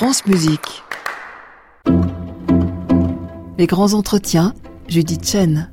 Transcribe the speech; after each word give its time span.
France 0.00 0.24
Musique. 0.24 0.82
Les 3.58 3.66
grands 3.66 3.92
entretiens, 3.92 4.54
Judith 4.88 5.28
Chen. 5.28 5.68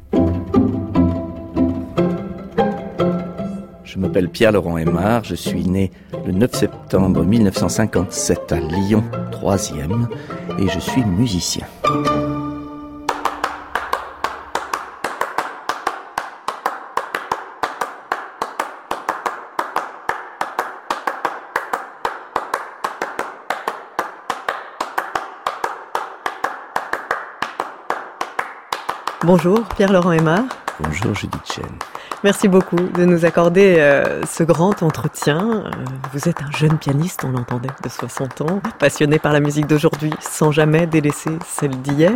Je 3.85 3.97
m'appelle 3.97 4.27
Pierre-Laurent 4.27 4.77
Aymar, 4.77 5.23
je 5.23 5.35
suis 5.35 5.63
né 5.63 5.93
le 6.25 6.33
9 6.33 6.53
septembre 6.53 7.23
1957 7.23 8.51
à 8.51 8.59
Lyon, 8.59 9.05
3e, 9.31 10.07
et 10.59 10.67
je 10.67 10.79
suis 10.81 11.05
musicien. 11.05 11.65
Bonjour 29.27 29.59
Pierre-Laurent 29.75 30.13
Aymar. 30.13 30.43
Bonjour 30.79 31.13
Judith 31.13 31.41
Chen. 31.43 31.65
Merci 32.23 32.47
beaucoup 32.47 32.77
de 32.77 33.03
nous 33.03 33.25
accorder 33.25 33.75
euh, 33.77 34.23
ce 34.25 34.41
grand 34.41 34.81
entretien. 34.83 35.65
Euh, 35.65 35.71
vous 36.13 36.29
êtes 36.29 36.41
un 36.41 36.51
jeune 36.51 36.77
pianiste, 36.77 37.25
on 37.25 37.31
l'entendait, 37.31 37.67
de 37.83 37.89
60 37.89 38.39
ans, 38.39 38.61
passionné 38.79 39.19
par 39.19 39.33
la 39.33 39.41
musique 39.41 39.67
d'aujourd'hui, 39.67 40.13
sans 40.21 40.53
jamais 40.53 40.87
délaisser 40.87 41.31
celle 41.45 41.71
d'hier. 41.81 42.13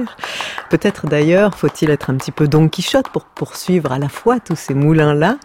Peut-être 0.72 1.06
d'ailleurs 1.06 1.56
faut-il 1.58 1.90
être 1.90 2.10
un 2.10 2.16
petit 2.16 2.32
peu 2.32 2.48
Don 2.48 2.70
Quichotte 2.70 3.10
pour 3.10 3.26
poursuivre 3.26 3.92
à 3.92 4.00
la 4.00 4.08
fois 4.08 4.40
tous 4.40 4.56
ces 4.56 4.74
moulins-là. 4.74 5.38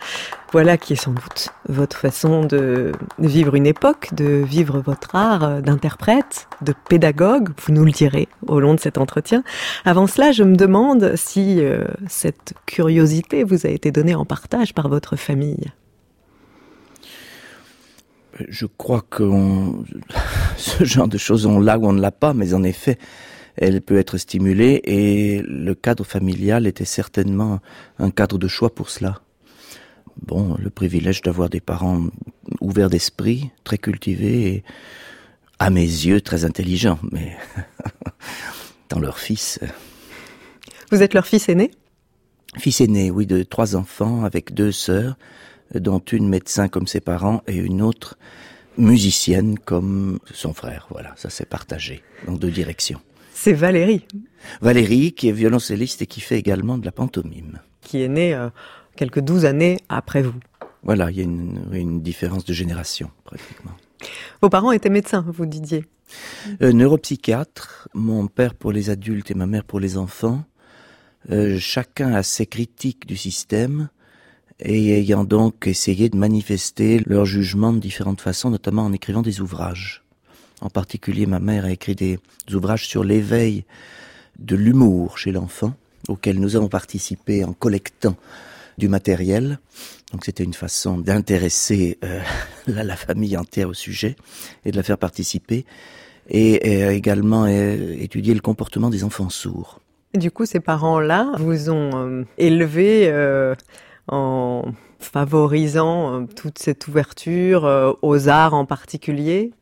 Voilà 0.52 0.78
qui 0.78 0.92
est 0.92 0.96
sans 0.96 1.10
doute 1.10 1.48
votre 1.68 1.96
façon 1.96 2.44
de 2.44 2.92
vivre 3.18 3.56
une 3.56 3.66
époque, 3.66 4.14
de 4.14 4.24
vivre 4.24 4.78
votre 4.78 5.16
art 5.16 5.42
euh, 5.42 5.60
d'interprète, 5.60 6.46
de 6.62 6.72
pédagogue, 6.88 7.48
vous 7.66 7.72
nous 7.72 7.84
le 7.84 7.90
direz 7.90 8.28
au 8.46 8.60
long 8.60 8.74
de 8.74 8.78
cet 8.78 8.98
entretien. 8.98 9.42
Avant 9.84 10.06
cela, 10.06 10.30
je 10.30 10.44
me 10.44 10.54
demande 10.54 11.16
si 11.16 11.60
cette 12.06 12.54
curiosité 12.64 13.42
vous 13.42 13.66
a 13.66 13.70
été 13.70 13.90
donnée 13.90 14.14
en 14.14 14.24
partie 14.24 14.72
par 14.72 14.88
votre 14.88 15.16
famille 15.16 15.72
Je 18.48 18.66
crois 18.66 19.02
que 19.10 19.24
ce 20.56 20.84
genre 20.84 21.08
de 21.08 21.18
choses, 21.18 21.46
on 21.46 21.58
l'a 21.58 21.78
ou 21.78 21.88
on 21.88 21.92
ne 21.92 22.00
l'a 22.00 22.12
pas, 22.12 22.32
mais 22.32 22.54
en 22.54 22.62
effet, 22.62 22.96
elle 23.56 23.80
peut 23.80 23.98
être 23.98 24.18
stimulée 24.18 24.80
et 24.84 25.42
le 25.42 25.74
cadre 25.74 26.04
familial 26.04 26.66
était 26.66 26.84
certainement 26.84 27.60
un 27.98 28.10
cadre 28.10 28.38
de 28.38 28.48
choix 28.48 28.74
pour 28.74 28.90
cela. 28.90 29.20
Bon, 30.22 30.56
le 30.58 30.70
privilège 30.70 31.22
d'avoir 31.22 31.50
des 31.50 31.60
parents 31.60 32.06
ouverts 32.60 32.90
d'esprit, 32.90 33.50
très 33.64 33.78
cultivés 33.78 34.46
et, 34.48 34.64
à 35.58 35.70
mes 35.70 35.80
yeux, 35.80 36.20
très 36.20 36.44
intelligents, 36.44 36.98
mais 37.12 37.36
dans 38.88 38.98
leur 38.98 39.18
fils. 39.18 39.58
Vous 40.90 41.02
êtes 41.02 41.14
leur 41.14 41.26
fils 41.26 41.48
aîné? 41.48 41.70
Fils 42.58 42.80
aîné, 42.80 43.10
oui, 43.10 43.26
de 43.26 43.42
trois 43.42 43.76
enfants 43.76 44.24
avec 44.24 44.54
deux 44.54 44.72
sœurs, 44.72 45.16
dont 45.74 45.98
une 45.98 46.28
médecin 46.28 46.68
comme 46.68 46.86
ses 46.86 47.00
parents 47.00 47.42
et 47.46 47.56
une 47.56 47.82
autre 47.82 48.16
musicienne 48.78 49.58
comme 49.58 50.18
son 50.32 50.52
frère. 50.52 50.86
Voilà, 50.90 51.12
ça 51.16 51.30
s'est 51.30 51.46
partagé 51.46 52.02
dans 52.26 52.34
deux 52.34 52.50
directions. 52.50 53.00
C'est 53.38 53.52
Valérie. 53.52 54.02
Valérie, 54.62 55.12
qui 55.12 55.28
est 55.28 55.32
violoncelliste 55.32 56.00
et 56.00 56.06
qui 56.06 56.22
fait 56.22 56.38
également 56.38 56.78
de 56.78 56.86
la 56.86 56.90
pantomime. 56.90 57.60
Qui 57.82 58.02
est 58.02 58.08
née 58.08 58.32
euh, 58.32 58.48
quelques 58.96 59.20
douze 59.20 59.44
années 59.44 59.78
après 59.90 60.22
vous. 60.22 60.40
Voilà, 60.82 61.10
il 61.10 61.18
y 61.18 61.20
a 61.20 61.24
une, 61.24 62.00
différence 62.00 62.46
de 62.46 62.54
génération, 62.54 63.10
pratiquement. 63.24 63.72
Vos 64.40 64.48
parents 64.48 64.72
étaient 64.72 64.88
médecins, 64.88 65.22
vous 65.28 65.44
disiez 65.44 65.84
euh, 66.62 66.72
Neuropsychiatre, 66.72 67.88
mon 67.92 68.26
père 68.26 68.54
pour 68.54 68.72
les 68.72 68.88
adultes 68.88 69.30
et 69.30 69.34
ma 69.34 69.46
mère 69.46 69.64
pour 69.64 69.80
les 69.80 69.98
enfants. 69.98 70.42
Euh, 71.30 71.58
chacun 71.58 72.14
a 72.14 72.22
ses 72.22 72.46
critiques 72.46 73.06
du 73.06 73.18
système 73.18 73.90
et 74.60 74.98
ayant 74.98 75.24
donc 75.24 75.66
essayé 75.66 76.08
de 76.08 76.16
manifester 76.16 77.02
leur 77.04 77.26
jugement 77.26 77.74
de 77.74 77.80
différentes 77.80 78.22
façons, 78.22 78.48
notamment 78.48 78.86
en 78.86 78.94
écrivant 78.94 79.22
des 79.22 79.42
ouvrages. 79.42 80.05
En 80.60 80.70
particulier, 80.70 81.26
ma 81.26 81.38
mère 81.38 81.66
a 81.66 81.70
écrit 81.70 81.94
des 81.94 82.18
ouvrages 82.52 82.86
sur 82.86 83.04
l'éveil 83.04 83.64
de 84.38 84.56
l'humour 84.56 85.18
chez 85.18 85.32
l'enfant, 85.32 85.74
auquel 86.08 86.40
nous 86.40 86.56
avons 86.56 86.68
participé 86.68 87.44
en 87.44 87.52
collectant 87.52 88.16
du 88.78 88.88
matériel. 88.88 89.58
Donc 90.12 90.24
c'était 90.24 90.44
une 90.44 90.54
façon 90.54 90.98
d'intéresser 90.98 91.98
euh, 92.04 92.20
la, 92.66 92.96
famille 92.96 93.36
entière 93.36 93.68
au 93.68 93.74
sujet 93.74 94.16
et 94.64 94.70
de 94.70 94.76
la 94.76 94.82
faire 94.82 94.98
participer, 94.98 95.64
et, 96.28 96.82
également 96.94 97.44
euh, 97.44 97.94
étudier 97.98 98.34
le 98.34 98.40
comportement 98.40 98.90
des 98.90 99.04
enfants 99.04 99.30
sourds. 99.30 99.80
Du 100.14 100.30
coup, 100.30 100.46
ces 100.46 100.60
parents-là 100.60 101.32
vous 101.38 101.70
ont 101.70 101.90
euh, 101.94 102.24
élevé 102.38 103.12
en 104.08 104.72
favorisant 104.98 106.26
toute 106.26 106.58
cette 106.58 106.88
ouverture 106.88 107.98
aux 108.00 108.28
arts 108.28 108.54
en 108.54 108.64
particulier? 108.64 109.52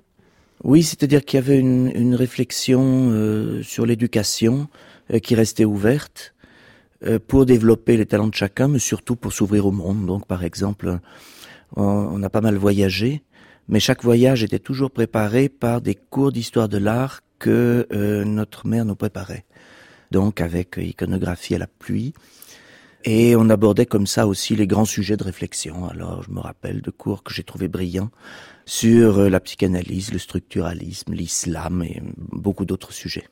Oui, 0.64 0.82
c'est-à-dire 0.82 1.25
qu'il 1.25 1.38
y 1.38 1.42
avait 1.42 1.58
une, 1.58 2.14
réflexion 2.14 3.62
sur 3.62 3.86
l'éducation 3.86 4.69
qui 5.22 5.34
restait 5.34 5.64
ouverte 5.64 6.34
pour 7.28 7.44
développer 7.44 7.97
les 7.97 8.06
talents 8.06 8.28
de 8.28 8.34
chacun, 8.34 8.69
mais 8.69 8.78
surtout 8.78 9.14
pour 9.14 9.32
s'ouvrir 9.32 9.66
au 9.66 9.72
monde. 9.72 10.06
Donc, 10.06 10.26
par 10.26 10.42
exemple, 10.42 10.98
on 11.76 12.22
a 12.22 12.30
pas 12.30 12.41
mal 12.41 12.56
voyagé, 12.56 13.22
mais 13.69 13.78
chaque 13.78 14.03
voyage 14.03 14.42
était 14.42 14.58
toujours 14.58 14.91
préparé 14.91 15.50
par 15.50 15.82
des 15.82 15.94
cours 15.94 16.32
d'histoire 16.32 16.69
de 16.69 16.78
l'art 16.78 17.20
que 17.38 17.86
notre 18.24 18.66
mère 18.66 18.86
nous 18.86 18.97
préparait 18.97 19.44
donc 20.14 20.41
avec 20.41 20.76
iconographie 20.76 21.56
à 21.56 21.58
la 21.58 21.66
pluie. 21.66 22.14
Et 23.04 23.34
on 23.36 23.50
abordait 23.50 23.84
comme 23.84 24.06
ça 24.06 24.26
aussi 24.26 24.54
les 24.56 24.66
grands 24.66 24.84
sujets 24.84 25.16
de 25.16 25.24
réflexion. 25.24 25.88
Alors 25.88 26.22
je 26.22 26.30
me 26.30 26.38
rappelle 26.38 26.80
de 26.80 26.91
cours 26.91 27.22
que 27.24 27.34
j'ai 27.34 27.42
trouvé 27.42 27.66
brillants 27.69 28.10
sur 28.66 29.28
la 29.28 29.41
psychanalyse, 29.41 30.12
le 30.12 30.19
structuralisme, 30.19 31.12
l'islam 31.12 31.82
et 31.82 32.00
beaucoup 32.32 32.64
d'autres 32.64 32.92
sujets. 32.92 33.28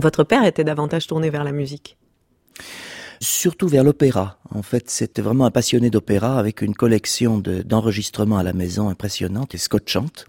Votre 0.00 0.24
père 0.24 0.44
était 0.44 0.64
davantage 0.64 1.06
tourné 1.06 1.30
vers 1.30 1.44
la 1.44 1.52
musique 1.52 1.96
surtout 3.20 3.68
vers 3.68 3.84
l'opéra. 3.84 4.38
En 4.50 4.62
fait, 4.62 4.88
c'était 4.90 5.22
vraiment 5.22 5.44
un 5.44 5.50
passionné 5.50 5.90
d'opéra 5.90 6.38
avec 6.38 6.62
une 6.62 6.74
collection 6.74 7.38
d'enregistrements 7.38 8.38
à 8.38 8.42
la 8.42 8.52
maison 8.52 8.88
impressionnante 8.88 9.54
et 9.54 9.58
scotchante. 9.58 10.26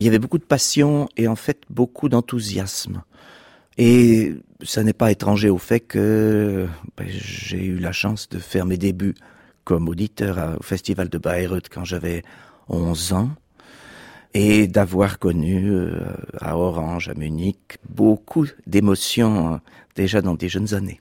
Il 0.00 0.04
y 0.04 0.08
avait 0.08 0.18
beaucoup 0.18 0.38
de 0.38 0.44
passion 0.44 1.08
et 1.16 1.26
en 1.26 1.36
fait 1.36 1.62
beaucoup 1.70 2.08
d'enthousiasme. 2.08 3.02
Et 3.78 4.34
ça 4.62 4.82
n'est 4.82 4.92
pas 4.92 5.10
étranger 5.10 5.48
au 5.48 5.58
fait 5.58 5.80
que 5.80 6.68
ben, 6.96 7.06
j'ai 7.08 7.64
eu 7.64 7.78
la 7.78 7.92
chance 7.92 8.28
de 8.28 8.38
faire 8.38 8.66
mes 8.66 8.76
débuts 8.76 9.14
comme 9.64 9.88
auditeur 9.88 10.56
au 10.58 10.62
Festival 10.62 11.08
de 11.08 11.18
Bayreuth 11.18 11.68
quand 11.72 11.84
j'avais 11.84 12.22
11 12.68 13.12
ans 13.14 13.30
et 14.34 14.66
d'avoir 14.66 15.18
connu 15.18 15.70
euh, 15.70 16.00
à 16.40 16.56
Orange, 16.56 17.08
à 17.08 17.14
Munich, 17.14 17.78
beaucoup 17.88 18.46
d'émotions 18.66 19.54
euh, 19.54 19.56
déjà 19.96 20.22
dans 20.22 20.34
des 20.34 20.48
jeunes 20.48 20.74
années. 20.74 21.00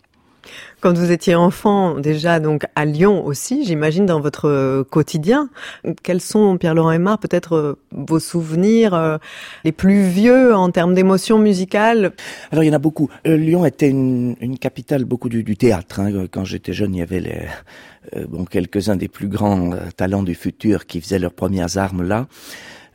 Quand 0.79 0.97
vous 0.97 1.11
étiez 1.11 1.35
enfant, 1.35 1.99
déjà 1.99 2.39
donc 2.39 2.65
à 2.75 2.85
Lyon 2.85 3.25
aussi, 3.25 3.65
j'imagine 3.65 4.05
dans 4.05 4.19
votre 4.19 4.47
euh, 4.47 4.83
quotidien, 4.83 5.49
quels 6.03 6.21
sont, 6.21 6.57
Pierre-Laurent 6.57 6.91
Aymar, 6.91 7.19
peut-être 7.19 7.55
euh, 7.55 7.79
vos 7.91 8.19
souvenirs 8.19 8.93
euh, 8.93 9.17
les 9.63 9.71
plus 9.71 10.03
vieux 10.03 10.55
en 10.55 10.69
termes 10.71 10.93
d'émotions 10.93 11.39
musicales? 11.39 12.13
Alors 12.51 12.63
il 12.63 12.67
y 12.67 12.69
en 12.69 12.75
a 12.75 12.79
beaucoup. 12.79 13.09
Lyon 13.25 13.65
était 13.65 13.89
une, 13.89 14.35
une, 14.39 14.57
capitale 14.57 15.05
beaucoup 15.05 15.29
du, 15.29 15.43
du 15.43 15.57
théâtre. 15.57 15.99
Hein. 15.99 16.27
Quand 16.31 16.45
j'étais 16.45 16.73
jeune, 16.73 16.95
il 16.95 16.99
y 16.99 17.01
avait 17.01 17.19
les, 17.19 18.25
bon, 18.27 18.45
quelques-uns 18.45 18.95
des 18.95 19.07
plus 19.07 19.27
grands 19.27 19.71
talents 19.95 20.23
du 20.23 20.35
futur 20.35 20.85
qui 20.85 21.01
faisaient 21.01 21.19
leurs 21.19 21.33
premières 21.33 21.77
armes 21.77 22.03
là 22.03 22.27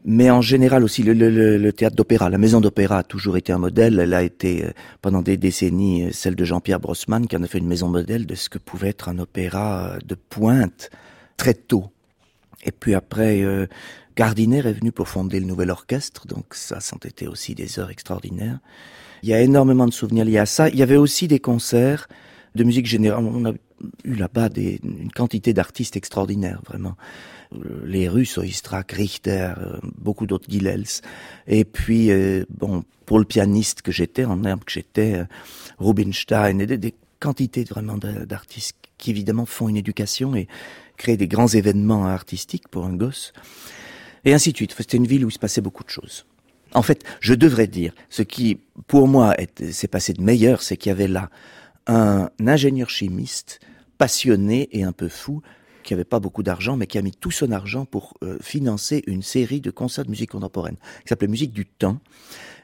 mais 0.05 0.31
en 0.31 0.41
général 0.41 0.83
aussi 0.85 1.03
le, 1.03 1.13
le, 1.13 1.59
le 1.59 1.73
théâtre 1.73 1.97
d'opéra. 1.97 2.29
La 2.29 2.39
maison 2.39 2.61
d'opéra 2.61 2.99
a 2.99 3.03
toujours 3.03 3.37
été 3.37 3.53
un 3.53 3.59
modèle. 3.59 4.01
Elle 4.01 4.15
a 4.15 4.23
été 4.23 4.65
euh, 4.65 4.71
pendant 5.01 5.23
des 5.23 5.37
décennies 5.37 6.05
euh, 6.05 6.11
celle 6.13 6.35
de 6.35 6.45
Jean-Pierre 6.45 6.81
Brossman 6.81 7.27
qui 7.27 7.37
en 7.37 7.43
a 7.43 7.47
fait 7.47 7.59
une 7.59 7.69
maison 7.69 7.89
modèle 7.89 8.27
de 8.27 8.35
ce 8.35 8.49
que 8.49 8.59
pouvait 8.59 8.89
être 8.89 9.09
un 9.09 9.19
opéra 9.19 9.93
euh, 9.95 9.99
de 10.05 10.15
pointe 10.15 10.91
très 11.37 11.55
tôt. 11.55 11.91
Et 12.65 12.71
puis 12.71 12.95
après, 12.95 13.43
Gardiner 14.17 14.59
est 14.59 14.73
venu 14.73 14.93
pour 14.93 15.09
fonder 15.09 15.41
le 15.41 15.47
nouvel 15.47 15.69
orchestre, 15.69 16.29
donc 16.29 16.55
ça, 16.55 16.79
été 17.05 17.27
aussi 17.27 17.57
des 17.57 17.81
heures 17.81 17.91
extraordinaires. 17.91 18.61
Il 19.25 19.31
y 19.31 19.35
a 19.35 19.41
énormément 19.41 19.89
de 19.89 19.93
souvenirs 19.93 20.25
liés 20.25 20.39
à 20.39 20.47
ça. 20.47 20.69
Il 20.69 20.77
y 20.77 20.83
avait 20.85 20.95
aussi 20.95 21.27
des 21.27 21.41
concerts 21.41 22.07
de 22.55 22.63
musique 22.63 22.87
générale. 22.87 23.25
On 23.25 23.47
a 23.47 23.53
eu 24.05 24.15
là-bas 24.15 24.49
une 24.57 25.11
quantité 25.11 25.53
d'artistes 25.53 25.97
extraordinaires, 25.97 26.61
vraiment 26.65 26.95
les 27.85 28.09
Russes, 28.09 28.39
Oistrakh, 28.39 28.93
Richter, 28.93 29.53
euh, 29.59 29.79
beaucoup 29.99 30.27
d'autres 30.27 30.51
Gilels. 30.51 30.87
Et 31.47 31.65
puis, 31.65 32.11
euh, 32.11 32.45
bon, 32.51 32.85
pour 33.07 33.19
le 33.19 33.25
pianiste 33.25 33.83
que 33.83 33.93
j'étais, 33.93 34.25
en 34.25 34.45
herbe 34.45 34.65
que 34.65 34.73
j'étais, 34.73 35.15
euh, 35.15 35.25
Rubinstein, 35.79 36.61
et 36.61 36.67
des, 36.67 36.95
quantités 37.21 37.63
vraiment 37.63 37.99
d'artistes 37.99 38.77
qui 38.99 39.11
évidemment 39.11 39.47
font 39.47 39.69
une 39.69 39.77
éducation 39.77 40.35
et 40.35 40.49
créent 40.97 41.17
des 41.17 41.29
grands 41.29 41.47
événements 41.47 42.07
artistiques 42.07 42.67
pour 42.67 42.85
un 42.85 42.95
gosse. 42.95 43.33
Et 44.25 44.35
ainsi 44.35 44.51
de 44.51 44.57
suite. 44.57 44.75
C'était 44.77 44.97
une 44.97 45.07
ville 45.07 45.25
où 45.25 45.29
il 45.29 45.33
se 45.33 45.39
passait 45.39 45.61
beaucoup 45.61 45.85
de 45.85 45.89
choses. 45.89 46.27
En 46.75 46.83
fait, 46.83 47.05
je 47.21 47.35
devrais 47.35 47.69
dire, 47.69 47.93
ce 48.09 48.23
qui, 48.23 48.59
pour 48.89 49.07
moi, 49.07 49.37
s'est 49.71 49.87
passé 49.87 50.15
de 50.15 50.21
meilleur, 50.21 50.63
c'est 50.63 50.77
qu'il 50.77 50.91
y 50.91 50.93
avait 50.93 51.07
là 51.07 51.31
un 51.87 52.29
ingénieur 52.45 52.91
chimiste 52.91 53.61
passionné 53.99 54.69
et 54.73 54.83
un 54.83 54.93
peu 54.93 55.09
fou 55.09 55.43
qui 55.83 55.93
n'avait 55.93 56.05
pas 56.05 56.21
beaucoup 56.21 56.43
d'argent, 56.43 56.77
mais 56.77 56.87
qui 56.87 56.99
a 56.99 57.03
mis 57.03 57.13
tout 57.13 57.31
son 57.31 57.53
argent 57.53 57.85
pour 57.85 58.15
euh, 58.23 58.39
financer 58.41 59.03
une 59.07 59.23
série 59.23 59.61
de 59.61 59.71
concerts 59.71 60.05
de 60.05 60.11
musique 60.11 60.31
contemporaine, 60.31 60.77
qui 61.03 61.09
s'appelait 61.09 61.29
Musique 61.29 61.53
du 61.53 61.67
Temps, 61.67 61.99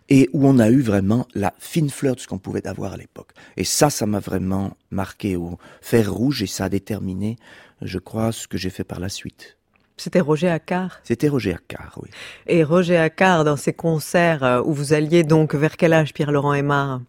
et 0.08 0.30
où 0.32 0.46
on 0.46 0.58
a 0.58 0.70
eu 0.70 0.80
vraiment 0.80 1.26
la 1.34 1.54
fine 1.58 1.90
fleur 1.90 2.16
de 2.16 2.20
ce 2.20 2.26
qu'on 2.26 2.38
pouvait 2.38 2.66
avoir 2.66 2.94
à 2.94 2.96
l'époque. 2.96 3.32
Et 3.56 3.64
ça, 3.64 3.90
ça 3.90 4.06
m'a 4.06 4.20
vraiment 4.20 4.76
marqué 4.90 5.36
au 5.36 5.58
fer 5.82 6.10
rouge, 6.12 6.42
et 6.42 6.46
ça 6.46 6.64
a 6.64 6.68
déterminé, 6.68 7.36
je 7.82 7.98
crois, 7.98 8.32
ce 8.32 8.48
que 8.48 8.56
j'ai 8.56 8.70
fait 8.70 8.84
par 8.84 9.00
la 9.00 9.08
suite. 9.08 9.57
C'était 9.98 10.20
Roger 10.20 10.48
Accard 10.48 11.00
C'était 11.02 11.28
Roger 11.28 11.54
Accard, 11.54 11.98
oui. 12.00 12.08
Et 12.46 12.62
Roger 12.62 12.96
Accard, 12.96 13.44
dans 13.44 13.56
ses 13.56 13.72
concerts 13.72 14.44
euh, 14.44 14.62
où 14.64 14.72
vous 14.72 14.92
alliez 14.92 15.24
donc 15.24 15.54
vers 15.54 15.76
quel 15.76 15.92
âge, 15.92 16.14
Pierre-Laurent 16.14 16.54
Aymar? 16.54 17.00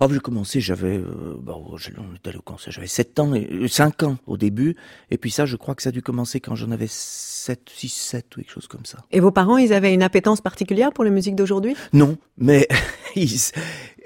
Oh, 0.00 0.06
j'ai 0.12 0.20
commencé, 0.20 0.60
j'avais, 0.60 0.98
euh, 0.98 1.36
bon, 1.40 1.64
on 1.72 2.14
était 2.14 2.28
allé 2.28 2.38
au 2.38 2.42
concert, 2.42 2.70
j'avais 2.70 2.86
7 2.86 3.18
ans, 3.18 3.34
et, 3.34 3.66
5 3.66 4.02
euh, 4.02 4.06
ans 4.06 4.16
au 4.26 4.36
début, 4.36 4.76
et 5.10 5.16
puis 5.16 5.30
ça, 5.30 5.46
je 5.46 5.56
crois 5.56 5.74
que 5.74 5.82
ça 5.82 5.88
a 5.88 5.92
dû 5.92 6.02
commencer 6.02 6.38
quand 6.38 6.54
j'en 6.54 6.70
avais 6.70 6.86
7, 6.86 7.62
6, 7.74 7.88
7 7.88 8.36
ou 8.36 8.40
quelque 8.40 8.52
chose 8.52 8.66
comme 8.66 8.84
ça. 8.84 8.98
Et 9.10 9.20
vos 9.20 9.30
parents, 9.30 9.56
ils 9.56 9.72
avaient 9.72 9.94
une 9.94 10.02
appétence 10.02 10.42
particulière 10.42 10.92
pour 10.92 11.04
la 11.04 11.10
musique 11.10 11.34
d'aujourd'hui? 11.36 11.74
Non, 11.94 12.18
mais 12.36 12.68
ils, 13.16 13.40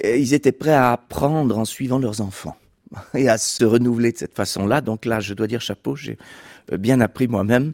ils 0.05 0.32
étaient 0.32 0.52
prêts 0.52 0.73
à 0.73 0.93
apprendre 0.93 1.58
en 1.58 1.64
suivant 1.64 1.99
leurs 1.99 2.20
enfants 2.20 2.56
et 3.14 3.29
à 3.29 3.37
se 3.37 3.64
renouveler 3.64 4.12
de 4.12 4.19
cette 4.19 4.37
façon-là. 4.37 4.81
Donc 4.81 5.06
là, 5.06 5.19
je 5.19 5.35
dois 5.35 5.49
dire 5.49 5.61
chapeau, 5.61 5.96
j'ai 5.96 6.19
bien 6.70 7.00
appris 7.00 7.26
moi-même. 7.26 7.73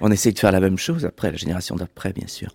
On 0.00 0.10
essaye 0.10 0.32
de 0.32 0.38
faire 0.38 0.52
la 0.52 0.60
même 0.60 0.78
chose 0.78 1.04
après, 1.04 1.30
la 1.30 1.36
génération 1.36 1.76
d'après, 1.76 2.12
bien 2.12 2.26
sûr. 2.26 2.54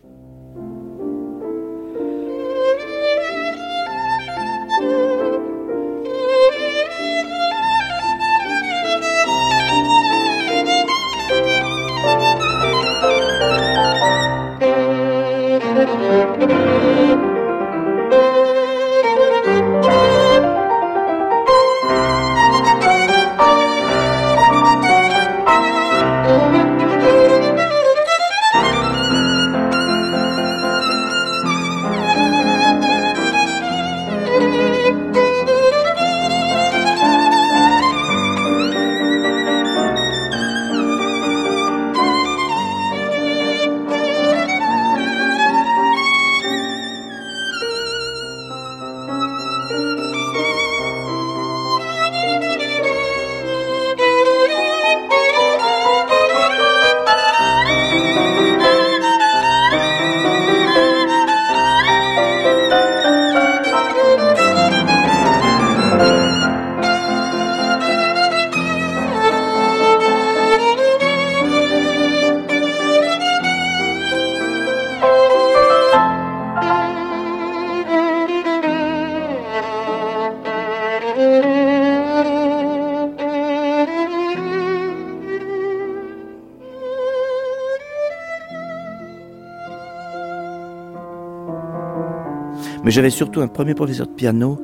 Mais 92.83 92.89
j'avais 92.89 93.11
surtout 93.11 93.41
un 93.41 93.47
premier 93.47 93.75
professeur 93.75 94.07
de 94.07 94.13
piano 94.13 94.59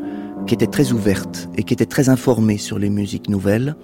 qui 0.48 0.56
était 0.56 0.68
très 0.68 0.92
ouverte 0.92 1.48
et 1.56 1.64
qui 1.64 1.74
était 1.74 1.86
très 1.86 2.10
informée 2.10 2.58
sur 2.58 2.80
les 2.80 2.90
musiques 2.90 3.30
nouvelles 3.30 3.76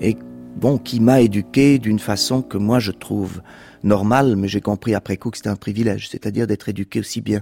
et 0.00 0.16
bon, 0.54 0.78
qui 0.78 1.00
m'a 1.00 1.20
éduqué 1.20 1.80
d'une 1.80 1.98
façon 1.98 2.42
que 2.42 2.58
moi 2.58 2.78
je 2.78 2.92
trouve 2.92 3.42
normale, 3.82 4.36
mais 4.36 4.46
j'ai 4.46 4.60
compris 4.60 4.94
après 4.94 5.16
coup 5.16 5.30
que 5.30 5.36
c'était 5.36 5.48
un 5.48 5.56
privilège, 5.56 6.08
c'est-à-dire 6.08 6.46
d'être 6.46 6.68
éduqué 6.68 7.00
aussi 7.00 7.20
bien 7.20 7.40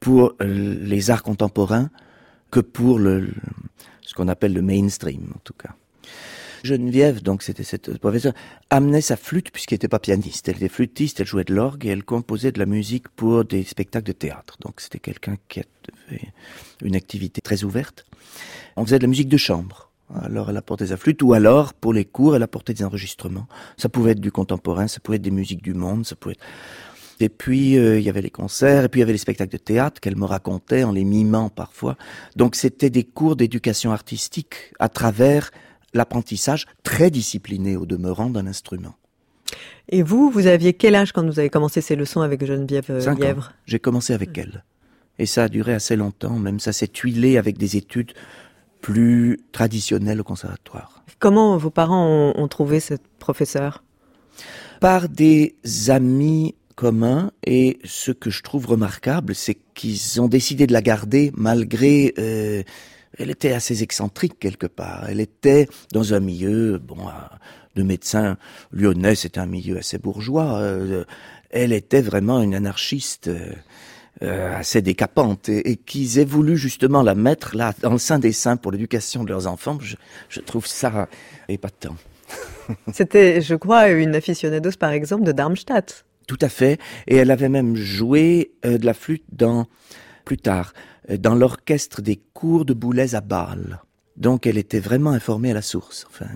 pour 0.00 0.34
les 0.40 1.10
arts 1.10 1.22
contemporains 1.22 1.90
que 2.50 2.60
pour 2.60 2.98
le, 2.98 3.28
ce 4.00 4.14
qu'on 4.14 4.28
appelle 4.28 4.54
le 4.54 4.62
mainstream 4.62 5.32
en 5.34 5.40
tout 5.44 5.54
cas. 5.54 5.74
Geneviève, 6.62 7.22
donc 7.22 7.42
c'était 7.42 7.64
cette 7.64 7.98
professeure, 7.98 8.34
amenait 8.70 9.00
sa 9.00 9.16
flûte 9.16 9.50
puisqu'elle 9.50 9.76
n'était 9.76 9.88
pas 9.88 9.98
pianiste. 9.98 10.48
Elle 10.48 10.56
était 10.56 10.68
flûtiste, 10.68 11.20
elle 11.20 11.26
jouait 11.26 11.44
de 11.44 11.54
l'orgue 11.54 11.86
et 11.86 11.90
elle 11.90 12.04
composait 12.04 12.52
de 12.52 12.58
la 12.58 12.66
musique 12.66 13.08
pour 13.08 13.44
des 13.44 13.64
spectacles 13.64 14.06
de 14.06 14.12
théâtre. 14.12 14.56
Donc 14.60 14.80
c'était 14.80 14.98
quelqu'un 14.98 15.36
qui 15.48 15.60
avait 15.60 16.32
une 16.82 16.96
activité 16.96 17.40
très 17.40 17.64
ouverte. 17.64 18.06
On 18.76 18.84
faisait 18.84 18.98
de 18.98 19.04
la 19.04 19.08
musique 19.08 19.28
de 19.28 19.36
chambre. 19.36 19.90
Alors 20.14 20.48
elle 20.48 20.56
apportait 20.56 20.86
sa 20.86 20.96
flûte, 20.96 21.22
ou 21.22 21.34
alors 21.34 21.74
pour 21.74 21.92
les 21.92 22.04
cours, 22.04 22.34
elle 22.34 22.42
apportait 22.42 22.74
des 22.74 22.84
enregistrements. 22.84 23.46
Ça 23.76 23.88
pouvait 23.88 24.12
être 24.12 24.20
du 24.20 24.32
contemporain, 24.32 24.88
ça 24.88 25.00
pouvait 25.00 25.16
être 25.16 25.22
des 25.22 25.30
musiques 25.30 25.62
du 25.62 25.74
monde, 25.74 26.06
ça 26.06 26.16
pouvait 26.16 26.32
être... 26.32 26.44
Et 27.20 27.28
puis 27.28 27.76
euh, 27.76 27.98
il 27.98 28.04
y 28.04 28.08
avait 28.08 28.22
les 28.22 28.30
concerts, 28.30 28.84
et 28.84 28.88
puis 28.88 29.00
il 29.00 29.02
y 29.02 29.04
avait 29.04 29.12
les 29.12 29.18
spectacles 29.18 29.52
de 29.52 29.58
théâtre 29.58 30.00
qu'elle 30.00 30.16
me 30.16 30.24
racontait 30.24 30.84
en 30.84 30.92
les 30.92 31.04
mimant 31.04 31.50
parfois. 31.50 31.96
Donc 32.36 32.54
c'était 32.54 32.90
des 32.90 33.04
cours 33.04 33.36
d'éducation 33.36 33.92
artistique 33.92 34.72
à 34.78 34.88
travers 34.88 35.50
l'apprentissage 35.94 36.66
très 36.82 37.10
discipliné 37.10 37.76
au 37.76 37.86
demeurant 37.86 38.30
d'un 38.30 38.46
instrument. 38.46 38.94
Et 39.88 40.02
vous, 40.02 40.30
vous 40.30 40.46
aviez 40.46 40.74
quel 40.74 40.94
âge 40.94 41.12
quand 41.12 41.24
vous 41.24 41.38
avez 41.38 41.48
commencé 41.48 41.80
ces 41.80 41.96
leçons 41.96 42.20
avec 42.20 42.44
Geneviève 42.44 42.86
euh, 42.90 43.14
Lièvre? 43.14 43.52
J'ai 43.66 43.78
commencé 43.78 44.12
avec 44.12 44.36
elle. 44.36 44.64
Et 45.18 45.26
ça 45.26 45.44
a 45.44 45.48
duré 45.48 45.74
assez 45.74 45.96
longtemps, 45.96 46.38
même 46.38 46.60
ça 46.60 46.72
s'est 46.72 46.88
tuilé 46.88 47.38
avec 47.38 47.58
des 47.58 47.76
études 47.76 48.12
plus 48.80 49.40
traditionnelles 49.50 50.20
au 50.20 50.24
conservatoire. 50.24 51.02
Comment 51.18 51.56
vos 51.56 51.70
parents 51.70 52.32
ont, 52.36 52.48
trouvé 52.48 52.78
cette 52.78 53.06
professeure 53.18 53.82
Par 54.80 55.08
des 55.08 55.56
amis 55.88 56.54
communs 56.76 57.32
et 57.44 57.78
ce 57.82 58.12
que 58.12 58.30
je 58.30 58.42
trouve 58.42 58.66
remarquable, 58.66 59.34
c'est 59.34 59.56
qu'ils 59.74 60.20
ont 60.20 60.28
décidé 60.28 60.68
de 60.68 60.72
la 60.72 60.82
garder 60.82 61.32
malgré 61.36 62.14
euh, 62.18 62.62
elle 63.18 63.30
était 63.30 63.52
assez 63.52 63.82
excentrique 63.82 64.38
quelque 64.38 64.66
part. 64.66 65.06
Elle 65.08 65.20
était 65.20 65.68
dans 65.92 66.14
un 66.14 66.20
milieu, 66.20 66.78
bon, 66.78 66.98
de 67.74 67.82
médecins 67.82 68.36
lyonnais, 68.72 69.14
c'était 69.14 69.40
un 69.40 69.46
milieu 69.46 69.78
assez 69.78 69.98
bourgeois. 69.98 70.62
elle 71.50 71.72
était 71.72 72.02
vraiment 72.02 72.40
une 72.42 72.54
anarchiste. 72.54 73.30
Euh, 74.20 74.52
assez 74.52 74.82
décapante 74.82 75.48
et, 75.48 75.70
et 75.70 75.76
qu'ils 75.76 76.18
aient 76.18 76.24
voulu 76.24 76.56
justement 76.56 77.04
la 77.04 77.14
mettre 77.14 77.54
là 77.54 77.72
dans 77.82 77.92
le 77.92 77.98
sein 77.98 78.18
des 78.18 78.32
saints 78.32 78.56
pour 78.56 78.72
l'éducation 78.72 79.22
de 79.22 79.28
leurs 79.28 79.46
enfants, 79.46 79.78
je, 79.80 79.94
je 80.28 80.40
trouve 80.40 80.66
ça 80.66 81.08
épatant. 81.48 81.94
C'était, 82.92 83.40
je 83.40 83.54
crois, 83.54 83.90
une 83.90 84.16
aficionados 84.16 84.72
par 84.76 84.90
exemple 84.90 85.22
de 85.22 85.30
Darmstadt. 85.30 86.04
Tout 86.26 86.38
à 86.40 86.48
fait, 86.48 86.80
et 87.06 87.14
elle 87.14 87.30
avait 87.30 87.48
même 87.48 87.76
joué 87.76 88.50
euh, 88.66 88.76
de 88.76 88.86
la 88.86 88.92
flûte 88.92 89.22
dans 89.30 89.68
plus 90.24 90.38
tard 90.38 90.72
euh, 90.74 90.97
dans 91.08 91.34
l'orchestre 91.34 92.02
des 92.02 92.16
cours 92.16 92.64
de 92.64 92.74
Boulez 92.74 93.14
à 93.14 93.20
Bâle. 93.20 93.80
Donc 94.16 94.46
elle 94.46 94.58
était 94.58 94.80
vraiment 94.80 95.10
informée 95.10 95.52
à 95.52 95.54
la 95.54 95.62
source. 95.62 96.06
Enfin, 96.10 96.26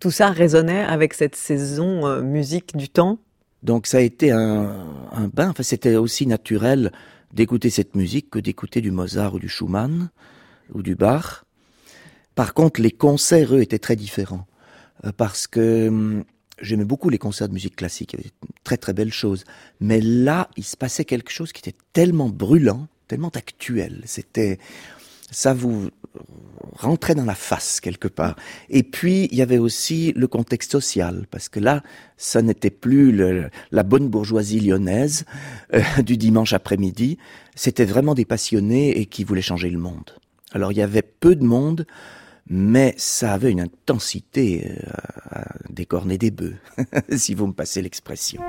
Tout 0.00 0.10
ça 0.10 0.30
résonnait 0.30 0.84
avec 0.84 1.14
cette 1.14 1.36
saison 1.36 2.06
euh, 2.06 2.22
musique 2.22 2.76
du 2.76 2.88
temps 2.88 3.18
donc 3.62 3.88
ça 3.88 3.98
a 3.98 4.00
été 4.00 4.30
un, 4.30 4.86
un 5.10 5.26
bain, 5.26 5.50
enfin 5.50 5.64
c'était 5.64 5.96
aussi 5.96 6.26
naturel 6.26 6.92
d'écouter 7.32 7.68
cette 7.68 7.96
musique 7.96 8.30
que 8.30 8.38
d'écouter 8.38 8.80
du 8.80 8.92
Mozart 8.92 9.34
ou 9.34 9.38
du 9.40 9.48
Schumann 9.48 10.08
ou 10.72 10.82
du 10.82 10.94
Bach. 10.94 11.44
Par 12.36 12.54
contre, 12.54 12.80
les 12.80 12.92
concerts, 12.92 13.54
eux, 13.54 13.60
étaient 13.60 13.78
très 13.78 13.96
différents. 13.96 14.46
Euh, 15.04 15.10
parce 15.16 15.46
que 15.46 15.88
hum, 15.88 16.24
j'aimais 16.60 16.84
beaucoup 16.84 17.08
les 17.08 17.18
concerts 17.18 17.48
de 17.48 17.54
musique 17.54 17.76
classique, 17.76 18.12
il 18.12 18.18
y 18.18 18.22
avait 18.22 18.32
très 18.62 18.76
très 18.76 18.92
belles 18.92 19.12
choses. 19.12 19.44
Mais 19.80 20.00
là, 20.00 20.48
il 20.56 20.64
se 20.64 20.76
passait 20.76 21.04
quelque 21.04 21.30
chose 21.30 21.52
qui 21.52 21.68
était 21.68 21.76
tellement 21.92 22.28
brûlant, 22.28 22.86
tellement 23.08 23.30
actuel. 23.34 24.02
C'était, 24.04 24.58
ça 25.30 25.54
vous 25.54 25.90
rentrait 26.74 27.14
dans 27.14 27.24
la 27.24 27.34
face 27.34 27.80
quelque 27.80 28.08
part. 28.08 28.36
Et 28.68 28.82
puis 28.82 29.28
il 29.30 29.38
y 29.38 29.42
avait 29.42 29.58
aussi 29.58 30.12
le 30.16 30.26
contexte 30.26 30.72
social, 30.72 31.26
parce 31.30 31.48
que 31.48 31.60
là, 31.60 31.82
ça 32.16 32.42
n'était 32.42 32.70
plus 32.70 33.12
le, 33.12 33.50
la 33.70 33.82
bonne 33.82 34.08
bourgeoisie 34.08 34.60
lyonnaise 34.60 35.24
euh, 35.74 35.82
du 36.02 36.16
dimanche 36.16 36.52
après-midi. 36.52 37.18
C'était 37.54 37.84
vraiment 37.84 38.14
des 38.14 38.24
passionnés 38.24 38.98
et 38.98 39.06
qui 39.06 39.24
voulaient 39.24 39.42
changer 39.42 39.70
le 39.70 39.78
monde. 39.78 40.10
Alors 40.52 40.72
il 40.72 40.78
y 40.78 40.82
avait 40.82 41.02
peu 41.02 41.34
de 41.34 41.44
monde, 41.44 41.86
mais 42.48 42.94
ça 42.96 43.32
avait 43.32 43.50
une 43.50 43.60
intensité 43.60 44.70
euh, 44.70 44.90
à 45.30 45.44
décorner 45.70 46.18
des 46.18 46.30
bœufs, 46.30 46.56
si 47.16 47.34
vous 47.34 47.46
me 47.46 47.52
passez 47.52 47.82
l'expression. 47.82 48.40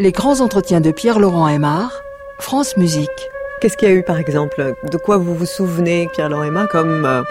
Les 0.00 0.12
grands 0.12 0.40
entretiens 0.40 0.80
de 0.80 0.92
Pierre-Laurent 0.92 1.46
Aymar, 1.46 1.92
France 2.38 2.78
Musique. 2.78 3.10
Qu'est-ce 3.60 3.76
qu'il 3.76 3.86
y 3.86 3.92
a 3.92 3.94
eu 3.94 4.02
par 4.02 4.16
exemple? 4.16 4.72
De 4.90 4.96
quoi 4.96 5.18
vous 5.18 5.34
vous 5.34 5.44
souvenez, 5.44 6.08
Pierre-Laurent 6.14 6.44
Aymar, 6.44 6.68
comme 6.70 7.04
euh, 7.04 7.22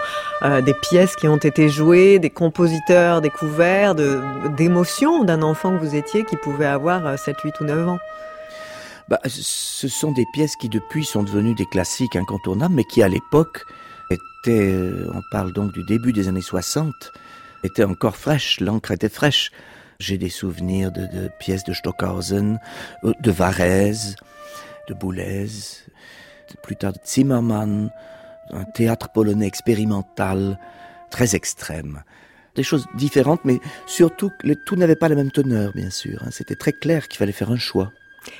euh, 0.44 0.60
des 0.60 0.74
pièces 0.74 1.16
qui 1.16 1.26
ont 1.26 1.36
été 1.36 1.68
jouées, 1.68 2.20
des 2.20 2.30
compositeurs 2.30 3.22
découverts, 3.22 3.96
d'émotions 4.56 5.24
d'un 5.24 5.42
enfant 5.42 5.76
que 5.76 5.84
vous 5.84 5.96
étiez 5.96 6.24
qui 6.24 6.36
pouvait 6.36 6.64
avoir 6.64 7.18
7, 7.18 7.38
euh, 7.38 7.40
8 7.42 7.60
ou 7.60 7.64
9 7.64 7.88
ans? 7.88 7.98
Bah, 9.08 9.18
Ce 9.24 9.88
sont 9.88 10.12
des 10.12 10.26
pièces 10.32 10.54
qui 10.54 10.68
depuis 10.68 11.04
sont 11.04 11.24
devenues 11.24 11.56
des 11.56 11.66
classiques 11.66 12.14
incontournables, 12.14 12.76
mais 12.76 12.84
qui 12.84 13.02
à 13.02 13.08
l'époque 13.08 13.66
étaient, 14.10 14.80
on 15.12 15.22
parle 15.32 15.52
donc 15.52 15.72
du 15.72 15.82
début 15.82 16.12
des 16.12 16.28
années 16.28 16.40
60, 16.40 16.94
étaient 17.64 17.82
encore 17.82 18.14
fraîches, 18.14 18.60
l'encre 18.60 18.92
était 18.92 19.08
fraîche. 19.08 19.50
J'ai 20.00 20.16
des 20.16 20.30
souvenirs 20.30 20.90
de, 20.90 21.28
pièces 21.38 21.62
de 21.62 21.74
Stockhausen, 21.74 22.58
euh, 23.04 23.12
de 23.20 23.30
Varese, 23.30 24.16
de 24.88 24.94
Boulez, 24.94 25.46
plus 26.62 26.74
tard 26.74 26.94
de 26.94 26.98
Zimmermann, 27.06 27.90
un 28.50 28.64
théâtre 28.64 29.10
polonais 29.12 29.46
expérimental 29.46 30.58
très 31.10 31.36
extrême. 31.36 32.02
Des 32.54 32.62
choses 32.62 32.86
différentes, 32.94 33.44
mais 33.44 33.60
surtout, 33.86 34.30
le 34.42 34.56
tout 34.56 34.74
n'avait 34.74 34.96
pas 34.96 35.10
la 35.10 35.16
même 35.16 35.30
teneur, 35.30 35.72
bien 35.74 35.90
sûr. 35.90 36.22
Hein. 36.24 36.30
C'était 36.30 36.56
très 36.56 36.72
clair 36.72 37.06
qu'il 37.06 37.18
fallait 37.18 37.30
faire 37.30 37.50
un 37.50 37.58
choix. 37.58 37.92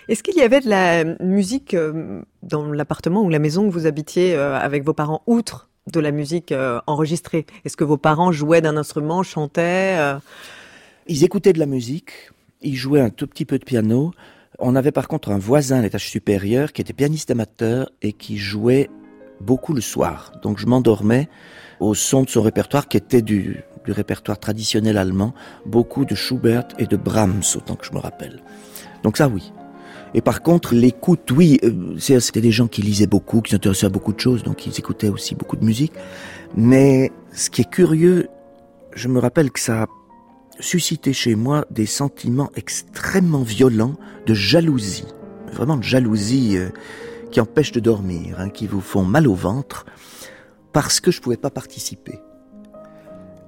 Est-ce 0.09 0.23
qu'il 0.23 0.37
y 0.37 0.43
avait 0.43 0.61
de 0.61 0.69
la 0.71 1.05
musique 1.23 1.75
euh, 1.75 2.23
dans 2.43 2.73
l'appartement 2.73 3.23
ou 3.23 3.29
la 3.29 3.38
maison 3.38 3.69
que 3.69 3.73
vous 3.73 3.87
habitiez 3.87 4.35
euh, 4.35 4.59
avec 4.59 4.83
vos 4.83 4.95
parents, 4.95 5.23
outre 5.26 5.69
de 5.93 6.00
la 6.00 6.11
musique 6.11 6.55
enregistrée? 6.87 7.45
Est-ce 7.67 7.76
que 7.76 7.85
vos 7.85 7.99
parents 7.99 8.33
jouaient 8.33 8.62
d'un 8.62 8.79
instrument, 8.79 9.23
chantaient 9.23 9.99
ils 11.11 11.25
écoutaient 11.25 11.52
de 11.52 11.59
la 11.59 11.67
musique, 11.67 12.31
ils 12.62 12.76
jouaient 12.76 13.00
un 13.00 13.11
tout 13.11 13.26
petit 13.26 13.45
peu 13.45 13.59
de 13.59 13.64
piano. 13.64 14.12
On 14.61 14.76
avait 14.76 14.93
par 14.93 15.09
contre 15.09 15.33
un 15.33 15.38
voisin 15.38 15.81
à 15.81 15.83
l'étage 15.83 16.09
supérieur 16.09 16.73
qui 16.73 16.81
était 16.81 16.93
pianiste 16.93 17.33
amateur 17.33 17.90
et 18.00 18.12
qui 18.12 18.38
jouait 18.38 18.88
beaucoup 19.40 19.73
le 19.73 19.81
soir. 19.81 20.33
Donc 20.43 20.59
je 20.59 20.67
m'endormais 20.67 21.29
au 21.81 21.95
son 21.95 22.23
de 22.23 22.31
son 22.31 22.43
répertoire 22.43 22.87
qui 22.87 22.97
était 22.97 23.23
du, 23.23 23.64
répertoire 23.88 24.38
traditionnel 24.38 24.97
allemand, 24.97 25.35
beaucoup 25.67 26.05
de 26.05 26.14
Schubert 26.14 26.69
et 26.79 26.87
de 26.87 26.97
Brahms, 26.97 27.43
autant 27.57 27.75
que 27.75 27.85
je 27.85 27.93
me 27.93 27.99
rappelle. 27.99 28.40
Donc 29.02 29.17
ça 29.17 29.26
oui. 29.26 29.52
Et 30.14 30.21
par 30.21 30.43
contre, 30.43 30.75
l'écoute, 30.76 31.29
oui, 31.33 31.59
euh, 31.64 31.99
c'était 31.99 32.40
des 32.40 32.52
gens 32.52 32.69
qui 32.69 32.83
lisaient 32.83 33.09
beaucoup, 33.09 33.40
qui 33.40 33.50
s'intéressaient 33.50 33.87
à 33.87 33.90
beaucoup 33.90 34.12
de 34.12 34.21
choses, 34.21 34.45
donc 34.45 34.64
ils 34.64 34.79
écoutaient 34.79 35.09
aussi 35.09 35.35
beaucoup 35.35 35.57
de 35.57 35.64
musique. 35.64 35.93
Mais 36.57 37.11
ce 37.33 37.50
qui 37.50 37.62
est 37.62 37.71
curieux, 37.71 38.29
je 38.95 39.09
me 39.09 39.19
rappelle 39.19 39.50
que 39.50 39.61
ça 39.61 39.83
a 39.83 39.87
suscité 40.61 41.12
chez 41.12 41.35
moi 41.35 41.64
des 41.71 41.87
sentiments 41.87 42.50
extrêmement 42.57 43.43
violents 43.43 43.95
de 44.26 44.35
jalousie, 44.35 45.07
vraiment 45.52 45.76
de 45.76 45.83
jalousie 45.83 46.57
euh, 46.57 46.71
qui 47.31 47.40
empêche 47.40 47.73
de 47.73 47.81
dormir, 47.81 48.37
hein, 48.38 48.50
qui 48.50 48.67
vous 48.67 48.81
font 48.81 49.05
mal 49.05 49.26
au 49.26 49.35
ventre, 49.35 49.87
parce 50.73 51.00
que 51.00 51.11
je 51.11 51.21
pouvais 51.21 51.37
pas 51.37 51.50
participer. 51.50 52.19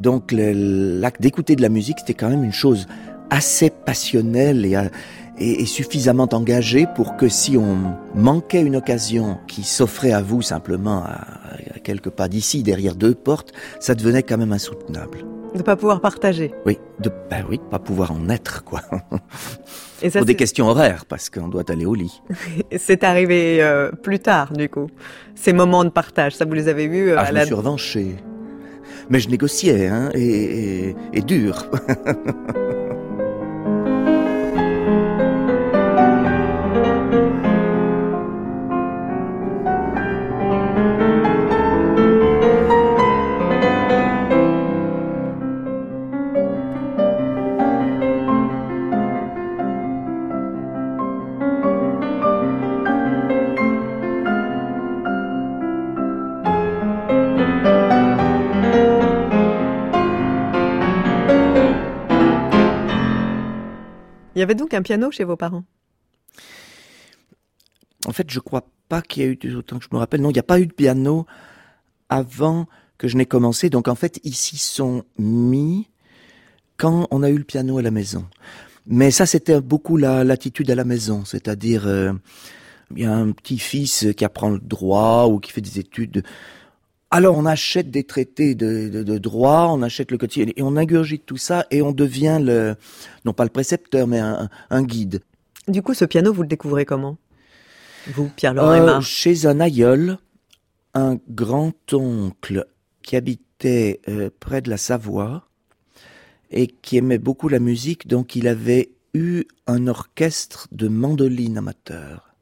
Donc 0.01 0.33
l'acte 0.33 1.23
d'écouter 1.23 1.55
de 1.55 1.63
la 1.63 1.69
musique, 1.69 2.01
c'était 2.01 2.15
quand 2.15 2.29
même 2.29 2.45
une 2.45 2.53
chose 2.53 2.87
assez 3.31 3.71
passionnelle 3.71 4.67
et, 4.67 4.77
et, 5.39 5.65
suffisamment 5.65 6.29
engagée 6.33 6.87
pour 6.97 7.17
que 7.17 7.29
si 7.29 7.57
on 7.57 7.95
manquait 8.15 8.63
une 8.63 8.77
occasion 8.77 9.39
qui 9.47 9.63
s'offrait 9.63 10.13
à 10.13 10.21
vous 10.21 10.43
simplement 10.43 11.05
à 11.05 11.79
quelques 11.83 12.11
pas 12.11 12.29
d'ici, 12.29 12.63
derrière 12.63 12.95
deux 12.97 13.15
portes, 13.15 13.53
ça 13.81 13.95
devenait 13.95 14.23
quand 14.23 14.39
même 14.39 14.53
insoutenable. 14.53 15.32
De 15.55 15.63
pas 15.63 15.77
pouvoir 15.77 16.01
partager. 16.01 16.53
Oui, 16.65 16.79
de 17.01 17.11
ben 17.31 17.45
oui, 17.49 17.61
pas 17.71 17.79
pouvoir 17.79 18.13
en 18.13 18.29
être 18.29 18.65
quoi. 18.65 18.81
Et 20.03 20.11
ça, 20.11 20.21
Pour 20.21 20.27
des 20.27 20.35
questions 20.35 20.69
horaires 20.69 21.05
parce 21.05 21.31
qu'on 21.31 21.49
doit 21.49 21.71
aller 21.71 21.85
au 21.85 21.95
lit. 21.95 22.23
c'est 22.77 23.05
arrivé 23.05 23.63
euh, 23.63 23.91
plus 23.93 24.19
tard 24.19 24.53
du 24.53 24.69
coup. 24.69 24.89
Ces 25.35 25.53
moments 25.53 25.85
de 25.85 25.91
partage, 25.91 26.35
ça 26.35 26.45
vous 26.45 26.55
les 26.55 26.69
avez 26.69 26.89
vus 26.89 27.11
euh, 27.11 27.17
ah, 27.19 27.23
à 27.23 27.25
je 27.27 27.33
la... 27.33 27.41
me 27.41 27.47
suis 27.47 27.55
revanché. 27.55 28.17
Mais 29.11 29.21
je 29.21 29.29
négociais 29.29 29.89
hein, 29.89 30.11
et, 30.15 30.89
et, 30.89 30.97
et 31.13 31.21
dur. 31.21 31.67
piano 64.83 65.11
chez 65.11 65.25
vos 65.25 65.37
parents? 65.37 65.65
En 68.07 68.13
fait, 68.13 68.31
je 68.31 68.41
crois 68.41 68.67
pas 68.89 69.03
qu'il 69.03 69.23
y 69.23 69.27
a 69.27 69.29
eu, 69.31 69.55
autant 69.55 69.79
que 69.79 69.85
je 69.85 69.89
me 69.93 69.99
rappelle, 69.99 70.21
non, 70.21 70.31
il 70.31 70.35
n'y 70.35 70.41
a 70.41 70.45
pas 70.45 70.61
eu 70.61 70.67
de 70.67 70.73
piano 70.73 71.27
avant 72.09 72.67
que 72.99 73.09
je 73.09 73.17
n'ai 73.17 73.27
commencé. 73.27 73.71
Donc 73.71 73.89
en 73.89 73.95
fait, 73.95 74.21
ils 74.25 74.35
s'y 74.35 74.59
sont 74.59 75.05
mis 75.19 75.89
quand 76.77 77.07
on 77.11 77.23
a 77.23 77.31
eu 77.31 77.39
le 77.39 77.45
piano 77.45 77.79
à 77.79 77.83
la 77.83 77.91
maison. 77.91 78.27
Mais 78.87 79.11
ça, 79.11 79.27
c'était 79.27 79.61
beaucoup 79.61 79.97
l'attitude 79.97 80.71
à 80.71 80.75
la 80.75 80.85
maison, 80.85 81.25
c'est-à-dire 81.25 81.87
euh, 81.87 82.13
il 82.95 83.03
y 83.03 83.07
a 83.07 83.13
un 83.13 83.31
petit-fils 83.31 84.09
qui 84.17 84.25
apprend 84.25 84.51
le 84.51 84.59
droit 84.59 85.27
ou 85.27 85.39
qui 85.39 85.53
fait 85.53 85.61
des 85.61 85.79
études. 85.79 86.25
Alors 87.15 87.37
on 87.37 87.45
achète 87.45 87.91
des 87.91 88.05
traités 88.05 88.55
de, 88.55 89.19
droit, 89.19 89.69
on 89.71 89.83
achète 89.83 90.11
le 90.11 90.17
quotidien 90.17 90.51
et 90.57 90.63
on 90.63 90.79
ingurgite 90.79 91.27
tout 91.27 91.37
ça 91.37 91.67
et 91.71 91.83
on 91.83 91.93
devient 91.93 92.39
le, 92.41 92.75
non 93.27 93.35
pas 93.35 93.45
le 93.45 93.51
précepteur, 93.51 94.07
mais 94.07 94.19
un, 94.19 94.83
guide. 94.83 95.21
Du 95.69 95.83
coup, 95.83 95.93
ce 95.93 96.07
piano, 96.07 96.33
vous 96.33 96.41
le 96.41 96.49
découvrez 96.49 96.87
comment? 96.87 97.19
Vous, 98.15 98.31
Pierre-Laurent 98.35 98.73
euh, 98.73 99.01
Chez 99.03 99.45
un 99.45 99.61
aïeul, 99.61 100.17
un 100.95 101.19
grand-oncle 101.29 102.67
qui 103.03 103.17
habitait 103.17 104.01
euh, 104.09 104.31
près 104.41 104.63
de 104.63 104.71
la 104.71 104.79
Savoie 104.79 105.47
et 106.51 106.67
qui 106.67 106.97
aimait 106.97 107.19
beaucoup 107.19 107.51
la 107.51 107.59
musique, 107.59 108.09
donc 108.09 108.37
il 108.37 108.49
avait 108.49 108.91
eu 109.13 109.45
un 109.67 109.87
orchestre 109.87 110.67
de 110.73 110.89
mandolines 110.89 111.59
amateurs. 111.59 112.35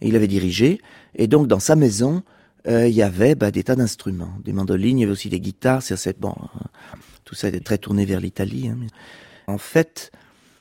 Et 0.00 0.08
il 0.08 0.16
avait 0.16 0.26
dirigé, 0.26 0.80
et 1.14 1.28
donc 1.28 1.46
dans 1.46 1.60
sa 1.60 1.76
maison, 1.76 2.24
il 2.68 2.94
y 2.94 3.02
avait 3.02 3.34
bah, 3.34 3.50
des 3.50 3.64
tas 3.64 3.76
d'instruments, 3.76 4.34
des 4.44 4.52
mandolines, 4.52 4.98
il 4.98 5.00
y 5.02 5.04
avait 5.04 5.12
aussi 5.12 5.30
des 5.30 5.40
guitares, 5.40 5.82
c'est 5.82 6.20
bon, 6.20 6.34
tout 7.24 7.34
ça 7.34 7.48
était 7.48 7.60
très 7.60 7.78
tourné 7.78 8.04
vers 8.04 8.20
l'Italie. 8.20 8.68
Hein. 8.68 8.78
En 9.46 9.58
fait, 9.58 10.12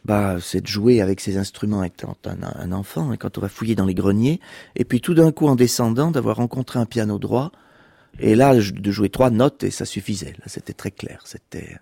bah, 0.06 0.38
c'est 0.42 0.62
de 0.62 0.68
jouer 0.68 1.02
avec 1.02 1.20
ces 1.20 1.38
instruments 1.38 1.84
étant 1.84 2.18
un, 2.26 2.38
un 2.42 2.72
enfant, 2.72 3.12
hein, 3.12 3.18
quand 3.18 3.38
on 3.38 3.42
va 3.42 3.50
fouiller 3.50 3.76
dans 3.76 3.86
les 3.86 3.94
greniers, 3.94 4.40
et 4.76 4.86
puis 4.86 5.02
tout 5.02 5.14
d'un 5.14 5.32
coup 5.32 5.48
en 5.48 5.56
descendant, 5.56 6.12
d'avoir 6.12 6.38
rencontré 6.38 6.80
un 6.80 6.86
piano 6.86 7.20
droit, 7.20 7.52
et 8.20 8.36
là 8.36 8.56
de 8.56 8.92
jouer 8.92 9.10
trois 9.10 9.30
notes 9.30 9.64
et 9.64 9.72
ça 9.72 9.86
suffisait. 9.86 10.34
Là, 10.40 10.46
c'était 10.48 10.74
très 10.74 10.92
clair, 10.92 11.22
c'était 11.26 11.78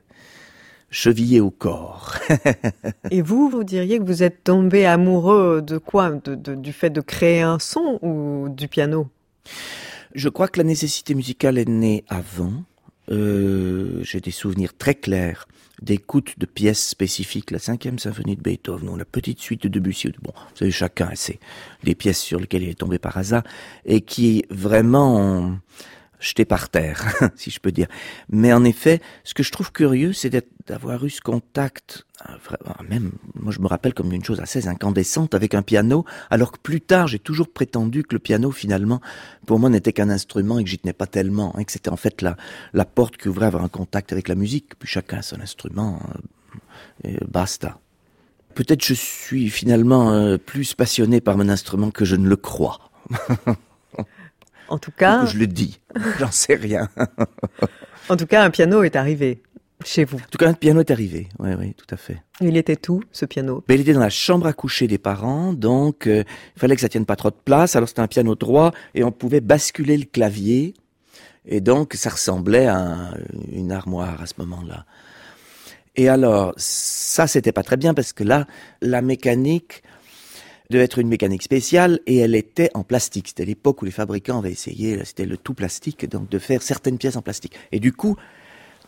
chevillé 0.90 1.40
au 1.40 1.52
corps. 1.52 2.16
Et 3.12 3.22
vous, 3.22 3.50
vous 3.50 3.64
diriez 3.64 4.00
que 4.00 4.04
vous 4.04 4.24
êtes 4.24 4.44
tombé 4.44 4.86
amoureux 4.86 5.62
de 5.62 5.78
quoi? 5.78 6.12
Du 6.12 6.74
fait 6.74 6.90
de 6.90 7.02
créer 7.02 7.42
un 7.42 7.60
son 7.60 8.00
ou 8.02 8.48
du 8.50 8.68
piano? 8.68 9.08
Je 10.16 10.30
crois 10.30 10.48
que 10.48 10.60
la 10.60 10.64
nécessité 10.64 11.14
musicale 11.14 11.58
est 11.58 11.68
née 11.68 12.06
avant. 12.08 12.64
Euh, 13.12 14.02
j'ai 14.04 14.22
des 14.22 14.32
souvenirs 14.32 14.76
très 14.76 14.96
clairs 14.96 15.46
d'écoute 15.82 16.40
de 16.40 16.46
pièces 16.46 16.88
spécifiques, 16.88 17.52
la 17.52 17.60
cinquième 17.60 18.00
symphonie 18.00 18.38
de 18.38 18.42
Beethoven 18.42 18.88
ou 18.88 18.96
la 18.96 19.04
petite 19.04 19.42
suite 19.42 19.64
de 19.64 19.68
Debussy. 19.68 20.14
Bon, 20.24 20.32
vous 20.34 20.56
savez, 20.56 20.72
chacun 20.72 21.08
a 21.08 21.16
ses, 21.16 21.38
des 21.84 21.96
pièces 21.96 22.20
sur 22.20 22.40
lesquelles 22.40 22.64
il 22.64 22.70
est 22.70 22.80
tombé 22.80 22.98
par 22.98 23.18
hasard 23.18 23.44
et 23.86 24.00
qui 24.00 24.46
vraiment 24.50 25.58
jeté 26.20 26.46
par 26.46 26.70
terre, 26.70 27.06
si 27.36 27.52
je 27.52 27.60
peux 27.60 27.72
dire. 27.72 27.88
Mais 28.30 28.54
en 28.54 28.64
effet, 28.64 29.02
ce 29.24 29.34
que 29.34 29.44
je 29.44 29.52
trouve 29.52 29.72
curieux, 29.72 30.14
c'est 30.14 30.30
d'avoir 30.68 31.06
eu 31.06 31.10
ce 31.10 31.22
contact, 31.22 32.06
même, 32.90 33.12
moi 33.36 33.52
je 33.52 33.60
me 33.60 33.68
rappelle 33.68 33.94
comme 33.94 34.12
une 34.12 34.24
chose 34.24 34.40
assez 34.40 34.68
incandescente 34.68 35.36
avec 35.36 35.54
un 35.54 35.62
piano, 35.62 36.06
alors 36.30 36.52
que 36.52 36.60
plus 36.60 36.82
tard 36.82 37.08
j'ai 37.08 37.20
toujours 37.20 37.52
prétendu 37.52 38.04
que 38.04 38.16
le 38.16 38.20
piano 38.20 38.52
finalement, 38.52 39.02
pour 39.46 39.60
moi 39.60 39.70
n'était 39.70 39.94
qu'un 39.94 40.10
instrument 40.10 40.60
et 40.60 40.64
que 40.64 40.70
j'y 40.70 40.80
tenais 40.80 40.94
pas 40.94 41.08
tellement, 41.08 41.54
et 41.56 41.62
hein, 41.62 41.64
que 41.64 41.72
c'était 41.72 41.90
en 41.90 41.98
fait 41.98 42.22
la, 42.22 42.38
la 42.74 42.86
porte 42.86 43.18
qui 43.18 43.28
ouvrait 43.28 43.46
à 43.46 43.48
avoir 43.48 43.64
un 43.64 43.70
contact 43.70 44.12
avec 44.12 44.28
la 44.28 44.36
musique, 44.36 44.78
puis 44.80 44.88
chacun 44.88 45.18
a 45.18 45.22
son 45.22 45.40
instrument, 45.42 46.00
euh, 47.04 47.10
et 47.10 47.18
basta. 47.28 47.80
Peut-être 48.56 48.86
je 48.86 48.94
suis 48.94 49.50
finalement 49.50 50.14
euh, 50.14 50.38
plus 50.38 50.74
passionné 50.74 51.20
par 51.20 51.38
mon 51.38 51.50
instrument 51.50 51.92
que 51.92 52.06
je 52.06 52.16
ne 52.16 52.28
le 52.28 52.38
crois. 52.38 52.80
En 54.68 54.78
tout 54.78 54.92
cas. 54.92 55.26
je 55.26 55.38
le 55.38 55.48
dis. 55.48 55.80
J'en 56.20 56.32
sais 56.32 56.56
rien. 56.56 56.90
en 58.10 58.18
tout 58.18 58.26
cas, 58.26 58.44
un 58.44 58.50
piano 58.50 58.84
est 58.84 58.96
arrivé 58.96 59.42
chez 59.84 60.06
vous. 60.06 60.18
En 60.18 60.30
tout 60.32 60.38
cas, 60.38 60.50
un 60.50 60.54
piano 60.54 60.80
est 60.80 60.92
arrivé. 60.92 61.28
Oui, 61.40 61.50
oui, 61.60 61.74
tout 61.74 61.86
à 61.94 61.98
fait. 61.98 62.22
Il 62.42 62.58
était 62.58 62.90
où, 62.90 63.02
ce 63.12 63.26
piano? 63.26 63.64
Ben, 63.68 63.76
Il 63.76 63.82
était 63.82 63.94
dans 63.94 64.00
la 64.00 64.10
chambre 64.10 64.48
à 64.48 64.54
coucher 64.54 64.88
des 64.88 64.98
parents, 64.98 65.54
donc 65.54 66.08
euh, 66.08 66.24
il 66.56 66.60
fallait 66.60 66.76
que 66.76 66.82
ça 66.82 66.90
tienne 66.90 67.06
pas 67.06 67.16
trop 67.16 67.30
de 67.30 67.36
place. 67.44 67.76
Alors 67.76 67.90
c'était 67.90 68.02
un 68.02 68.08
piano 68.08 68.36
droit 68.36 68.72
et 68.94 69.04
on 69.04 69.12
pouvait 69.12 69.42
basculer 69.42 69.98
le 69.98 70.06
clavier. 70.06 70.74
Et 71.48 71.62
donc 71.62 71.94
ça 71.94 72.10
ressemblait 72.10 72.68
à 72.68 73.14
une 73.52 73.72
armoire 73.72 74.22
à 74.22 74.26
ce 74.26 74.34
moment-là. 74.40 74.86
Et 75.98 76.10
alors, 76.10 76.54
ça, 76.58 77.26
c'était 77.26 77.54
pas 77.54 77.64
très 77.64 77.78
bien 77.78 77.94
parce 77.94 78.12
que 78.12 78.24
là, 78.24 78.48
la 78.82 79.02
mécanique, 79.02 79.82
devait 80.70 80.84
être 80.84 81.00
une 81.00 81.08
mécanique 81.08 81.44
spéciale 81.44 82.00
et 82.06 82.18
elle 82.18 82.36
était 82.36 82.70
en 82.74 82.84
plastique. 82.84 83.30
C'était 83.30 83.46
l'époque 83.46 83.82
où 83.82 83.86
les 83.86 83.92
fabricants 83.92 84.40
avaient 84.40 84.52
essayé, 84.52 85.04
c'était 85.06 85.26
le 85.26 85.38
tout 85.38 85.54
plastique, 85.54 86.10
donc 86.10 86.30
de 86.30 86.40
faire 86.40 86.62
certaines 86.62 86.98
pièces 86.98 87.16
en 87.16 87.22
plastique. 87.22 87.54
Et 87.72 87.80
du 87.80 87.94
coup, 87.94 88.16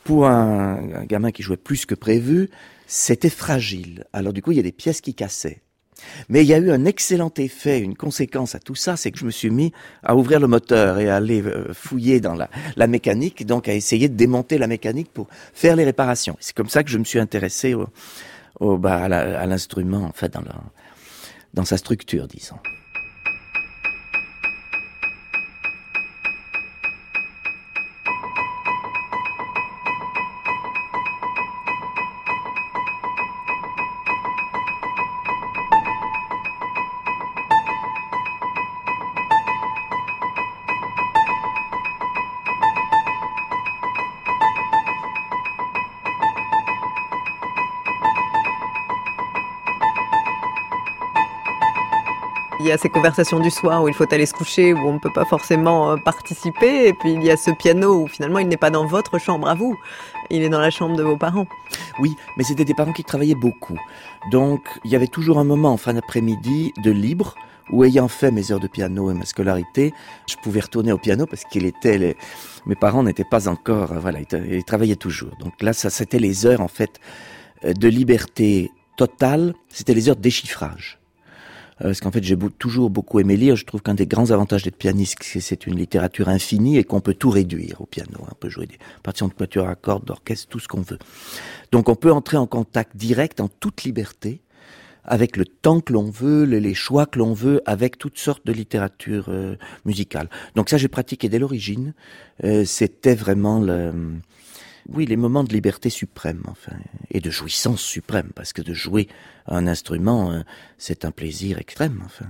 pour 0.03 0.27
un, 0.27 1.05
gamin 1.05 1.31
qui 1.31 1.43
jouait 1.43 1.57
plus 1.57 1.85
que 1.85 1.95
prévu, 1.95 2.49
c'était 2.85 3.29
fragile. 3.29 4.05
Alors 4.13 4.33
du 4.33 4.41
coup, 4.41 4.51
il 4.51 4.57
y 4.57 4.59
a 4.59 4.63
des 4.63 4.71
pièces 4.71 5.01
qui 5.01 5.13
cassaient. 5.13 5.61
Mais 6.29 6.43
il 6.43 6.47
y 6.47 6.53
a 6.53 6.59
eu 6.59 6.69
un 6.69 6.85
excellent 6.85 7.33
effet, 7.37 7.79
une 7.79 7.95
conséquence 7.95 8.53
à 8.53 8.59
tout 8.59 8.75
ça, 8.75 8.95
c'est 8.95 9.11
que 9.11 9.17
je 9.17 9.25
me 9.25 9.31
suis 9.31 9.49
mis 9.49 9.73
à 10.03 10.15
ouvrir 10.15 10.39
le 10.39 10.45
moteur 10.45 10.99
et 10.99 11.09
à 11.09 11.15
aller 11.15 11.41
euh, 11.41 11.73
fouiller 11.73 12.19
dans 12.19 12.35
la, 12.35 12.51
la 12.75 12.85
mécanique, 12.85 13.47
donc 13.47 13.67
à 13.67 13.73
essayer 13.73 14.07
de 14.07 14.15
démonter 14.15 14.59
la 14.59 14.67
mécanique 14.67 15.11
pour 15.11 15.27
faire 15.53 15.75
les 15.75 15.83
réparations. 15.83 16.37
C'est 16.39 16.55
comme 16.55 16.69
ça 16.69 16.83
que 16.83 16.91
je 16.91 16.99
me 16.99 17.03
suis 17.03 17.17
intéressé 17.17 17.73
au, 17.73 17.87
au 18.59 18.77
bah, 18.77 19.05
à 19.05 19.45
l'instrument, 19.47 20.03
en 20.03 20.11
fait, 20.11 20.31
dans 20.31 20.41
le, 20.41 20.51
dans 21.57 21.65
sa 21.65 21.77
structure, 21.77 22.27
disons. 22.27 22.59
Ces 52.77 52.89
conversations 52.89 53.39
du 53.39 53.49
soir 53.49 53.83
où 53.83 53.87
il 53.87 53.93
faut 53.93 54.11
aller 54.11 54.25
se 54.25 54.33
coucher, 54.33 54.73
où 54.73 54.79
on 54.79 54.93
ne 54.93 54.99
peut 54.99 55.13
pas 55.13 55.25
forcément 55.25 55.91
euh, 55.91 55.97
participer. 55.97 56.87
Et 56.87 56.93
puis 56.93 57.13
il 57.13 57.23
y 57.23 57.31
a 57.31 57.37
ce 57.37 57.51
piano 57.51 58.03
où 58.03 58.07
finalement 58.07 58.39
il 58.39 58.47
n'est 58.47 58.57
pas 58.57 58.69
dans 58.69 58.85
votre 58.85 59.19
chambre 59.19 59.49
à 59.49 59.55
vous, 59.55 59.77
il 60.29 60.43
est 60.43 60.49
dans 60.49 60.59
la 60.59 60.69
chambre 60.69 60.95
de 60.95 61.03
vos 61.03 61.17
parents. 61.17 61.47
Oui, 61.99 62.15
mais 62.37 62.43
c'était 62.43 62.65
des 62.65 62.73
parents 62.73 62.93
qui 62.93 63.03
travaillaient 63.03 63.35
beaucoup. 63.35 63.77
Donc 64.31 64.61
il 64.85 64.91
y 64.91 64.95
avait 64.95 65.07
toujours 65.07 65.39
un 65.39 65.43
moment 65.43 65.71
en 65.71 65.77
fin 65.77 65.93
d'après-midi 65.93 66.73
de 66.83 66.91
libre 66.91 67.35
où 67.69 67.83
ayant 67.83 68.07
fait 68.07 68.31
mes 68.31 68.51
heures 68.51 68.59
de 68.59 68.67
piano 68.67 69.11
et 69.11 69.13
ma 69.13 69.25
scolarité, 69.25 69.93
je 70.29 70.35
pouvais 70.37 70.61
retourner 70.61 70.91
au 70.91 70.97
piano 70.97 71.25
parce 71.25 71.43
qu'il 71.43 71.65
était 71.65 72.15
mes 72.65 72.75
parents 72.75 73.03
n'étaient 73.03 73.25
pas 73.25 73.47
encore 73.47 73.91
euh, 73.91 73.99
voilà, 73.99 74.19
ils 74.21 74.63
travaillaient 74.63 74.95
toujours. 74.95 75.35
Donc 75.39 75.61
là 75.61 75.73
ça 75.73 75.89
c'était 75.89 76.19
les 76.19 76.45
heures 76.45 76.61
en 76.61 76.67
fait 76.69 76.99
euh, 77.65 77.73
de 77.73 77.87
liberté 77.87 78.71
totale, 78.95 79.53
c'était 79.69 79.93
les 79.93 80.09
heures 80.09 80.15
de 80.15 80.21
déchiffrage. 80.21 80.99
Euh, 81.81 81.85
parce 81.85 81.99
qu'en 81.99 82.11
fait 82.11 82.23
j'ai 82.23 82.37
toujours 82.57 82.89
beaucoup 82.89 83.19
aimé 83.19 83.37
lire. 83.37 83.55
Je 83.55 83.65
trouve 83.65 83.81
qu'un 83.81 83.93
des 83.93 84.07
grands 84.07 84.31
avantages 84.31 84.63
d'être 84.63 84.77
pianiste, 84.77 85.19
c'est 85.21 85.39
c'est 85.39 85.67
une 85.67 85.75
littérature 85.75 86.29
infinie 86.29 86.77
et 86.77 86.83
qu'on 86.83 87.01
peut 87.01 87.13
tout 87.13 87.29
réduire 87.29 87.81
au 87.81 87.85
piano. 87.85 88.19
On 88.29 88.35
peut 88.35 88.49
jouer 88.49 88.65
des 88.65 88.77
partitions 89.03 89.27
de 89.27 89.33
quatuor 89.33 89.67
à 89.67 89.75
cordes, 89.75 90.05
d'orchestre, 90.05 90.47
tout 90.49 90.59
ce 90.59 90.67
qu'on 90.67 90.81
veut. 90.81 90.99
Donc 91.71 91.89
on 91.89 91.95
peut 91.95 92.11
entrer 92.11 92.37
en 92.37 92.47
contact 92.47 92.95
direct, 92.97 93.39
en 93.39 93.47
toute 93.47 93.83
liberté, 93.83 94.41
avec 95.03 95.37
le 95.37 95.45
temps 95.45 95.79
que 95.79 95.93
l'on 95.93 96.09
veut, 96.09 96.43
les 96.43 96.73
choix 96.73 97.05
que 97.05 97.19
l'on 97.19 97.33
veut, 97.33 97.61
avec 97.65 97.97
toutes 97.97 98.17
sortes 98.17 98.45
de 98.45 98.51
littérature 98.51 99.27
euh, 99.29 99.55
musicale. 99.85 100.29
Donc 100.55 100.69
ça 100.69 100.77
j'ai 100.77 100.87
pratiqué 100.89 101.29
dès 101.29 101.39
l'origine. 101.39 101.93
Euh, 102.43 102.65
C'était 102.65 103.15
vraiment 103.15 103.59
le 103.59 103.93
oui, 104.93 105.05
les 105.05 105.17
moments 105.17 105.43
de 105.43 105.53
liberté 105.53 105.89
suprême, 105.89 106.43
enfin, 106.47 106.73
et 107.11 107.19
de 107.19 107.29
jouissance 107.29 107.81
suprême, 107.81 108.29
parce 108.35 108.53
que 108.53 108.61
de 108.61 108.73
jouer 108.73 109.07
un 109.45 109.67
instrument, 109.67 110.31
euh, 110.31 110.41
c'est 110.77 111.05
un 111.05 111.11
plaisir 111.11 111.59
extrême, 111.59 112.01
enfin. 112.05 112.25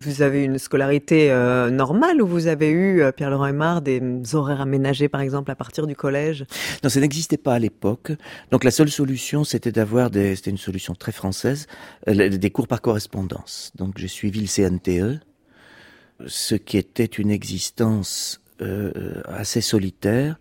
Vous 0.00 0.20
avez 0.20 0.42
une 0.42 0.58
scolarité 0.58 1.30
euh, 1.30 1.70
normale 1.70 2.20
ou 2.20 2.26
vous 2.26 2.48
avez 2.48 2.70
eu, 2.70 3.02
euh, 3.02 3.12
Pierre-Laurent 3.12 3.46
Aymar, 3.46 3.82
des 3.82 4.02
horaires 4.34 4.60
aménagés, 4.60 5.08
par 5.08 5.20
exemple, 5.20 5.50
à 5.52 5.54
partir 5.54 5.86
du 5.86 5.94
collège? 5.94 6.44
Non, 6.82 6.90
ça 6.90 6.98
n'existait 6.98 7.36
pas 7.36 7.54
à 7.54 7.58
l'époque. 7.60 8.10
Donc 8.50 8.64
la 8.64 8.72
seule 8.72 8.90
solution, 8.90 9.44
c'était 9.44 9.70
d'avoir 9.70 10.10
des, 10.10 10.34
c'était 10.34 10.50
une 10.50 10.58
solution 10.58 10.96
très 10.96 11.12
française, 11.12 11.68
des 12.08 12.50
cours 12.50 12.66
par 12.66 12.80
correspondance. 12.80 13.70
Donc 13.76 13.96
j'ai 13.96 14.08
suivi 14.08 14.40
le 14.40 14.48
CNTE, 14.48 15.20
ce 16.26 16.56
qui 16.56 16.78
était 16.78 17.04
une 17.04 17.30
existence 17.30 18.40
assez 19.28 19.60
solitaire, 19.60 20.36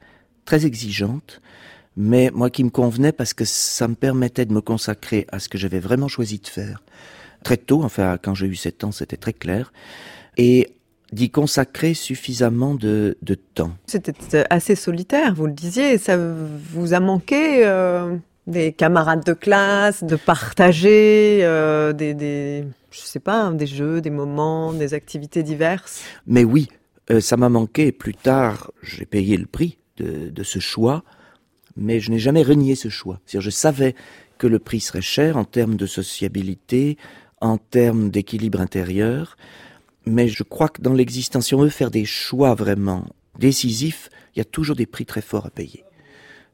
très 0.51 0.65
exigeante, 0.65 1.39
mais 1.95 2.29
moi 2.33 2.49
qui 2.49 2.65
me 2.65 2.69
convenait 2.69 3.13
parce 3.13 3.33
que 3.33 3.45
ça 3.45 3.87
me 3.87 3.95
permettait 3.95 4.45
de 4.45 4.51
me 4.51 4.59
consacrer 4.59 5.25
à 5.31 5.39
ce 5.39 5.47
que 5.47 5.57
j'avais 5.57 5.79
vraiment 5.79 6.09
choisi 6.09 6.39
de 6.39 6.47
faire. 6.47 6.83
Très 7.41 7.55
tôt, 7.55 7.83
enfin 7.83 8.17
quand 8.21 8.35
j'ai 8.35 8.47
eu 8.47 8.55
7 8.55 8.83
ans, 8.83 8.91
c'était 8.91 9.15
très 9.15 9.31
clair. 9.31 9.71
Et 10.35 10.73
d'y 11.13 11.29
consacrer 11.29 11.93
suffisamment 11.93 12.75
de, 12.75 13.17
de 13.21 13.35
temps. 13.35 13.71
C'était 13.87 14.13
assez 14.49 14.75
solitaire, 14.75 15.33
vous 15.33 15.47
le 15.47 15.53
disiez, 15.53 15.97
ça 15.97 16.17
vous 16.17 16.93
a 16.93 16.99
manqué 16.99 17.65
euh, 17.65 18.17
des 18.45 18.73
camarades 18.73 19.23
de 19.23 19.33
classe, 19.33 20.03
de 20.03 20.17
partager 20.17 21.39
euh, 21.43 21.93
des, 21.93 22.13
des, 22.13 22.65
je 22.91 22.99
sais 22.99 23.21
pas, 23.21 23.51
des 23.51 23.67
jeux, 23.67 24.01
des 24.01 24.09
moments, 24.09 24.73
des 24.73 24.93
activités 24.93 25.43
diverses? 25.43 26.03
Mais 26.27 26.43
oui, 26.43 26.67
euh, 27.09 27.21
ça 27.21 27.37
m'a 27.37 27.47
manqué. 27.47 27.93
Plus 27.93 28.15
tard, 28.15 28.71
j'ai 28.83 29.05
payé 29.05 29.37
le 29.37 29.45
prix 29.45 29.77
de, 30.01 30.43
ce 30.43 30.59
choix, 30.59 31.03
mais 31.75 31.99
je 31.99 32.11
n'ai 32.11 32.19
jamais 32.19 32.43
renié 32.43 32.75
ce 32.75 32.89
choix. 32.89 33.19
C'est-à-dire, 33.25 33.45
je 33.45 33.55
savais 33.55 33.95
que 34.37 34.47
le 34.47 34.59
prix 34.59 34.79
serait 34.79 35.01
cher 35.01 35.37
en 35.37 35.45
termes 35.45 35.75
de 35.75 35.85
sociabilité, 35.85 36.97
en 37.39 37.57
termes 37.57 38.09
d'équilibre 38.09 38.61
intérieur, 38.61 39.37
mais 40.05 40.27
je 40.27 40.43
crois 40.43 40.69
que 40.69 40.81
dans 40.81 40.93
l'existence, 40.93 41.47
si 41.47 41.55
on 41.55 41.61
veut 41.61 41.69
faire 41.69 41.91
des 41.91 42.05
choix 42.05 42.55
vraiment 42.55 43.05
décisifs, 43.39 44.09
il 44.35 44.39
y 44.39 44.41
a 44.41 44.45
toujours 44.45 44.75
des 44.75 44.85
prix 44.85 45.05
très 45.05 45.21
forts 45.21 45.45
à 45.45 45.49
payer. 45.49 45.83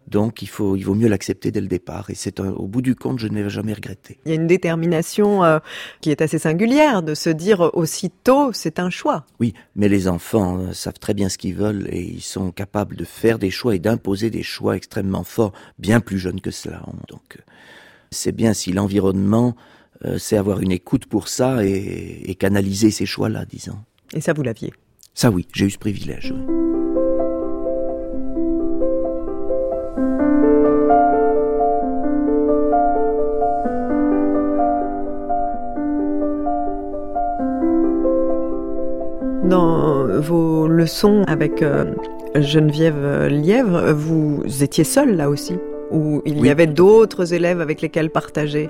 Donc 0.07 0.41
il 0.41 0.47
faut, 0.47 0.75
il 0.75 0.83
vaut 0.83 0.95
mieux 0.95 1.07
l'accepter 1.07 1.51
dès 1.51 1.61
le 1.61 1.67
départ. 1.67 2.09
Et 2.09 2.15
c'est 2.15 2.39
au 2.39 2.67
bout 2.67 2.81
du 2.81 2.95
compte, 2.95 3.19
je 3.19 3.27
ne 3.27 3.35
l'ai 3.35 3.49
jamais 3.49 3.73
regretté. 3.73 4.19
Il 4.25 4.29
y 4.29 4.31
a 4.31 4.35
une 4.35 4.47
détermination 4.47 5.43
euh, 5.43 5.59
qui 6.01 6.11
est 6.11 6.21
assez 6.21 6.39
singulière 6.39 7.03
de 7.03 7.13
se 7.13 7.29
dire 7.29 7.71
aussitôt, 7.73 8.51
c'est 8.53 8.79
un 8.79 8.89
choix. 8.89 9.25
Oui, 9.39 9.53
mais 9.75 9.89
les 9.89 10.07
enfants 10.07 10.59
euh, 10.59 10.73
savent 10.73 10.99
très 10.99 11.13
bien 11.13 11.29
ce 11.29 11.37
qu'ils 11.37 11.55
veulent 11.55 11.87
et 11.91 12.01
ils 12.01 12.21
sont 12.21 12.51
capables 12.51 12.95
de 12.95 13.05
faire 13.05 13.39
des 13.39 13.51
choix 13.51 13.75
et 13.75 13.79
d'imposer 13.79 14.29
des 14.29 14.43
choix 14.43 14.75
extrêmement 14.75 15.23
forts, 15.23 15.53
bien 15.79 15.99
plus 15.99 16.19
jeunes 16.19 16.41
que 16.41 16.51
cela. 16.51 16.81
Donc 17.09 17.37
euh, 17.37 17.41
c'est 18.11 18.31
bien 18.31 18.53
si 18.53 18.71
l'environnement 18.71 19.55
euh, 20.05 20.17
c'est 20.17 20.37
avoir 20.37 20.61
une 20.61 20.71
écoute 20.71 21.05
pour 21.05 21.27
ça 21.27 21.65
et, 21.65 22.35
canaliser 22.39 22.91
ces 22.91 23.05
choix-là, 23.05 23.45
disons. 23.45 23.79
Et 24.13 24.21
ça, 24.21 24.33
vous 24.33 24.43
l'aviez 24.43 24.73
Ça, 25.13 25.31
oui, 25.31 25.47
j'ai 25.53 25.65
eu 25.65 25.71
ce 25.71 25.77
privilège. 25.77 26.33
Vos 40.19 40.67
leçons 40.67 41.23
avec 41.27 41.61
euh, 41.61 41.85
Geneviève 42.35 43.27
Lièvre, 43.27 43.93
vous 43.93 44.43
étiez 44.61 44.83
seul 44.83 45.15
là 45.15 45.29
aussi 45.29 45.55
Ou 45.91 46.21
il 46.25 46.45
y 46.45 46.49
avait 46.49 46.67
d'autres 46.67 47.33
élèves 47.33 47.61
avec 47.61 47.81
lesquels 47.81 48.09
partager? 48.09 48.69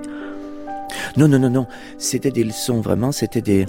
Non, 1.16 1.28
non, 1.28 1.38
non, 1.38 1.50
non. 1.50 1.66
C'était 1.98 2.30
des 2.30 2.44
leçons 2.44 2.80
vraiment, 2.80 3.12
c'était 3.12 3.42
des... 3.42 3.66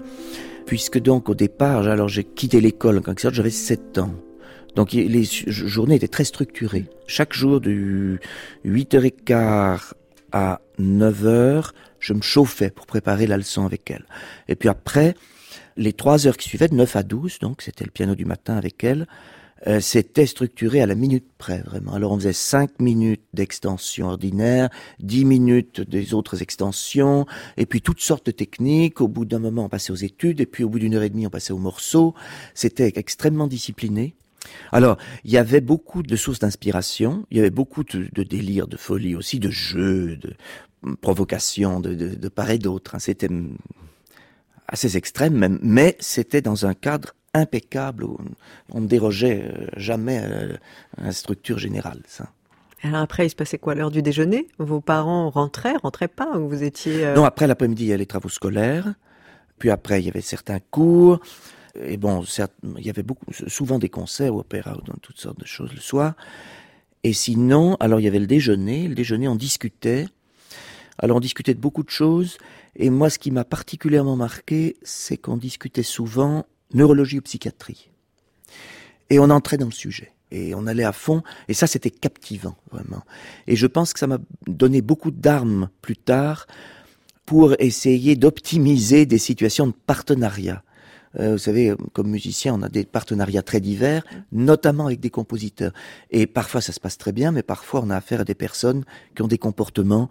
Puisque 0.66 1.00
donc 1.00 1.30
au 1.30 1.36
départ, 1.36 1.88
alors 1.88 2.08
j'ai 2.08 2.24
quitté 2.24 2.62
l'école 2.62 3.02
quand 3.02 3.18
j'avais 3.18 3.50
7 3.50 3.98
ans. 3.98 4.14
Donc 4.76 4.94
les 4.94 5.24
journées 5.24 5.96
étaient 5.96 6.08
très 6.08 6.24
structurées. 6.24 6.86
Chaque 7.08 7.34
jour 7.34 7.60
de 7.60 8.20
8h15 8.66 9.94
à 10.32 10.62
9h, 10.80 11.72
je 12.00 12.14
me 12.14 12.22
chauffais 12.22 12.70
pour 12.70 12.86
préparer 12.86 13.26
la 13.26 13.38
leçon 13.38 13.66
avec 13.66 13.90
elle. 13.90 14.06
Et 14.48 14.56
puis 14.56 14.70
après, 14.70 15.16
les 15.80 15.94
3 15.94 16.28
heures 16.28 16.38
qui 16.38 16.48
suivaient, 16.48 16.68
de 16.68 16.76
9 16.76 16.96
à 16.98 17.04
12, 17.04 17.40
donc 17.40 17.62
c'était 17.62 17.86
le 17.86 17.92
piano 17.92 18.14
du 18.14 18.26
matin 18.26 18.56
avec 18.58 18.84
elle, 18.84 19.08
euh, 19.68 19.80
c'était 19.80 20.26
structuré 20.26 20.82
à 20.82 20.86
la 20.86 20.96
minute 20.96 21.26
près, 21.38 21.60
vraiment. 21.60 21.94
Alors 21.94 22.12
on 22.12 22.18
faisait 22.18 22.34
5 22.34 22.80
minutes 22.80 23.24
d'extension 23.34 24.08
ordinaire, 24.08 24.70
10 25.00 25.26
minutes 25.26 25.82
des 25.82 26.14
autres 26.14 26.42
extensions, 26.42 27.26
et 27.58 27.66
puis 27.66 27.82
toutes 27.82 28.02
sortes 28.02 28.26
de 28.26 28.32
techniques. 28.32 29.02
Au 29.02 29.08
bout 29.08 29.26
d'un 29.26 29.40
moment, 29.40 29.66
on 29.66 29.70
passait 29.70 29.92
aux 29.92 29.96
études, 29.96 30.42
et 30.42 30.46
puis 30.46 30.64
au 30.64 30.70
bout 30.70 30.80
d'une 30.80 30.96
heure 30.96 31.04
et 31.04 31.10
demie, 31.10 31.28
on 31.28 31.30
passait 31.30 31.54
aux 31.54 31.58
morceaux. 31.58 32.14
C'était 32.54 32.92
extrêmement 32.96 33.48
discipliné. 33.48 34.16
Alors, 34.72 34.98
il 35.26 35.32
y 35.32 35.38
avait 35.38 35.62
beaucoup 35.62 36.04
de 36.04 36.16
sources 36.16 36.40
d'inspiration, 36.40 37.26
il 37.30 37.38
y 37.38 37.40
avait 37.40 37.50
beaucoup 37.50 37.84
de, 37.84 38.08
de 38.14 38.24
délire, 38.24 38.68
de 38.68 38.78
folie 38.78 39.16
aussi, 39.16 39.40
de 39.40 39.50
jeux, 39.50 40.16
de 40.16 40.34
provocation, 41.02 41.82
de, 41.82 41.94
de, 41.94 42.16
de 42.16 42.30
part 42.30 42.50
et 42.50 42.58
d'autre. 42.58 42.96
Hein. 42.96 43.00
C'était 43.00 43.28
assez 44.70 44.98
extrême 44.98 45.34
même, 45.34 45.60
mais 45.62 45.98
c'était 46.00 46.42
dans 46.42 46.66
un 46.66 46.74
cadre 46.74 47.14
impeccable. 47.34 48.06
On 48.72 48.82
ne 48.82 48.88
dérogeait 48.88 49.44
euh, 49.44 49.68
jamais 49.78 50.18
à 50.18 51.04
la 51.04 51.12
structure 51.12 51.60
générale. 51.60 52.02
Ça. 52.08 52.30
Alors 52.82 53.02
après, 53.02 53.26
il 53.26 53.30
se 53.30 53.36
passait 53.36 53.58
quoi? 53.58 53.76
L'heure 53.76 53.92
du 53.92 54.02
déjeuner? 54.02 54.48
Vos 54.58 54.82
parents 54.82 55.30
rentraient, 55.30 55.76
rentraient 55.82 56.08
pas 56.08 56.38
ou 56.38 56.48
vous 56.48 56.64
étiez 56.64 57.06
euh, 57.06 57.16
Non, 57.16 57.26
après 57.26 57.48
l'après-midi, 57.48 57.86
il 57.86 57.88
y 57.90 57.94
a 57.94 57.98
les 57.98 58.06
travaux 58.06 58.30
scolaires. 58.30 58.94
Puis 59.58 59.70
après, 59.70 60.02
il 60.02 60.06
y 60.06 60.10
avait 60.10 60.22
certains 60.22 60.60
cours. 60.60 61.20
Et 61.82 61.98
bon, 61.98 62.24
il 62.78 62.86
y 62.86 62.90
avait 62.90 63.04
beaucoup, 63.04 63.26
souvent 63.48 63.80
des 63.80 63.90
concerts 63.90 64.36
opéra 64.36 64.78
ou 64.78 64.82
dans 64.82 64.98
toutes 65.02 65.20
sortes 65.20 65.40
de 65.40 65.46
choses 65.46 65.74
le 65.74 65.82
soir. 65.82 66.14
Et 67.04 67.14
sinon, 67.14 67.76
alors 67.80 68.00
il 68.00 68.04
y 68.04 68.08
avait 68.08 68.20
le 68.20 68.28
déjeuner. 68.28 68.88
Le 68.88 68.96
déjeuner, 68.96 69.28
on 69.28 69.36
discutait. 69.36 70.08
Alors 71.00 71.18
on 71.18 71.22
discutait 71.22 71.54
de 71.54 71.60
beaucoup 71.60 71.84
de 71.84 71.90
choses. 71.90 72.38
Et 72.76 72.90
moi, 72.90 73.10
ce 73.10 73.20
qui 73.20 73.32
m'a 73.32 73.44
particulièrement 73.44 74.16
marqué, 74.16 74.78
c'est 74.84 75.18
qu'on 75.18 75.38
discutait 75.38 75.84
souvent 75.84 76.46
neurologie 76.74 77.20
ou 77.20 77.22
psychiatrie. 77.22 77.90
Et 79.10 79.20
on 79.20 79.30
entrait 79.30 79.58
dans 79.58 79.66
le 79.66 79.72
sujet. 79.72 80.12
Et 80.32 80.54
on 80.54 80.68
allait 80.68 80.84
à 80.84 80.92
fond. 80.92 81.24
Et 81.48 81.54
ça, 81.54 81.66
c'était 81.66 81.90
captivant, 81.90 82.56
vraiment. 82.72 83.04
Et 83.48 83.56
je 83.56 83.66
pense 83.66 83.94
que 83.94 84.00
ça 84.00 84.08
m'a 84.08 84.20
donné 84.46 84.82
beaucoup 84.82 85.10
d'armes 85.10 85.70
plus 85.82 85.98
tard 85.98 86.46
pour 87.26 87.56
essayer 87.60 88.16
d'optimiser 88.16 89.06
des 89.06 89.18
situations 89.18 89.68
de 89.68 89.74
partenariat. 89.88 90.64
Euh, 91.20 91.34
vous 91.34 91.38
savez, 91.40 91.74
comme 91.94 92.10
musicien, 92.10 92.54
on 92.54 92.62
a 92.62 92.70
des 92.70 92.86
partenariats 92.86 93.42
très 93.42 93.60
divers, 93.60 94.04
notamment 94.32 94.86
avec 94.88 95.00
des 95.00 95.10
compositeurs. 95.10 95.72
Et 96.12 96.28
parfois, 96.28 96.62
ça 96.62 96.72
se 96.72 96.80
passe 96.80 97.00
très 97.00 97.12
bien, 97.12 97.32
mais 97.32 97.42
parfois, 97.42 97.82
on 97.84 97.90
a 97.90 97.96
affaire 97.96 98.22
à 98.22 98.26
des 98.26 98.36
personnes 98.36 98.84
qui 99.16 99.24
ont 99.24 99.28
des 99.28 99.40
comportements 99.40 100.10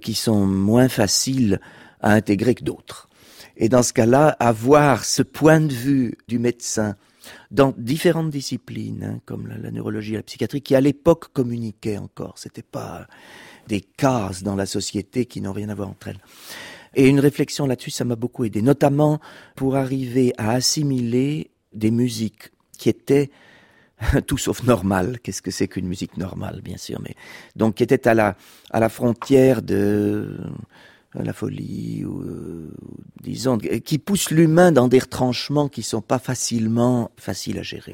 qui 0.00 0.14
sont 0.14 0.46
moins 0.46 0.88
faciles 0.88 1.60
à 2.00 2.12
intégrer 2.12 2.54
que 2.54 2.64
d'autres. 2.64 3.08
Et 3.56 3.68
dans 3.68 3.82
ce 3.82 3.92
cas-là, 3.92 4.36
avoir 4.38 5.04
ce 5.04 5.22
point 5.22 5.60
de 5.60 5.72
vue 5.72 6.14
du 6.28 6.38
médecin 6.38 6.96
dans 7.50 7.74
différentes 7.76 8.30
disciplines, 8.30 9.04
hein, 9.04 9.20
comme 9.26 9.48
la, 9.48 9.70
neurologie 9.70 10.14
et 10.14 10.16
la 10.16 10.22
psychiatrie, 10.22 10.62
qui 10.62 10.74
à 10.74 10.80
l'époque 10.80 11.32
communiquaient 11.32 11.98
encore. 11.98 12.38
C'était 12.38 12.62
pas 12.62 13.06
des 13.66 13.80
cases 13.80 14.42
dans 14.42 14.56
la 14.56 14.66
société 14.66 15.26
qui 15.26 15.40
n'ont 15.40 15.52
rien 15.52 15.68
à 15.68 15.74
voir 15.74 15.88
entre 15.88 16.08
elles. 16.08 16.20
Et 16.94 17.08
une 17.08 17.20
réflexion 17.20 17.66
là-dessus, 17.66 17.90
ça 17.90 18.04
m'a 18.04 18.16
beaucoup 18.16 18.44
aidé, 18.44 18.62
notamment 18.62 19.20
pour 19.56 19.76
arriver 19.76 20.32
à 20.38 20.52
assimiler 20.52 21.50
des 21.74 21.90
musiques 21.90 22.50
qui 22.78 22.88
étaient 22.88 23.30
tout 24.26 24.38
sauf 24.38 24.62
normales. 24.62 25.18
Qu'est-ce 25.22 25.42
que 25.42 25.50
c'est 25.50 25.68
qu'une 25.68 25.86
musique 25.86 26.16
normale, 26.16 26.60
bien 26.62 26.76
sûr, 26.76 27.00
mais 27.02 27.14
donc 27.56 27.76
qui 27.76 27.82
étaient 27.82 28.08
à 28.08 28.14
la 28.14 28.36
à 28.70 28.80
la 28.80 28.88
frontière 28.88 29.62
de 29.62 30.38
euh, 31.16 31.22
la 31.22 31.32
folie 31.32 32.04
ou 32.04 32.20
euh, 32.20 32.70
disons 33.22 33.58
qui 33.58 33.98
pousse 33.98 34.30
l'humain 34.30 34.72
dans 34.72 34.88
des 34.88 34.98
retranchements 34.98 35.68
qui 35.68 35.82
sont 35.82 36.02
pas 36.02 36.18
facilement 36.18 37.10
faciles 37.16 37.58
à 37.58 37.62
gérer. 37.62 37.92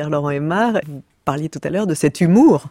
Pierre-Laurent 0.00 0.30
Aymar, 0.30 0.80
vous 0.86 1.02
parliez 1.26 1.50
tout 1.50 1.60
à 1.62 1.68
l'heure 1.68 1.86
de 1.86 1.92
cet 1.92 2.22
humour 2.22 2.70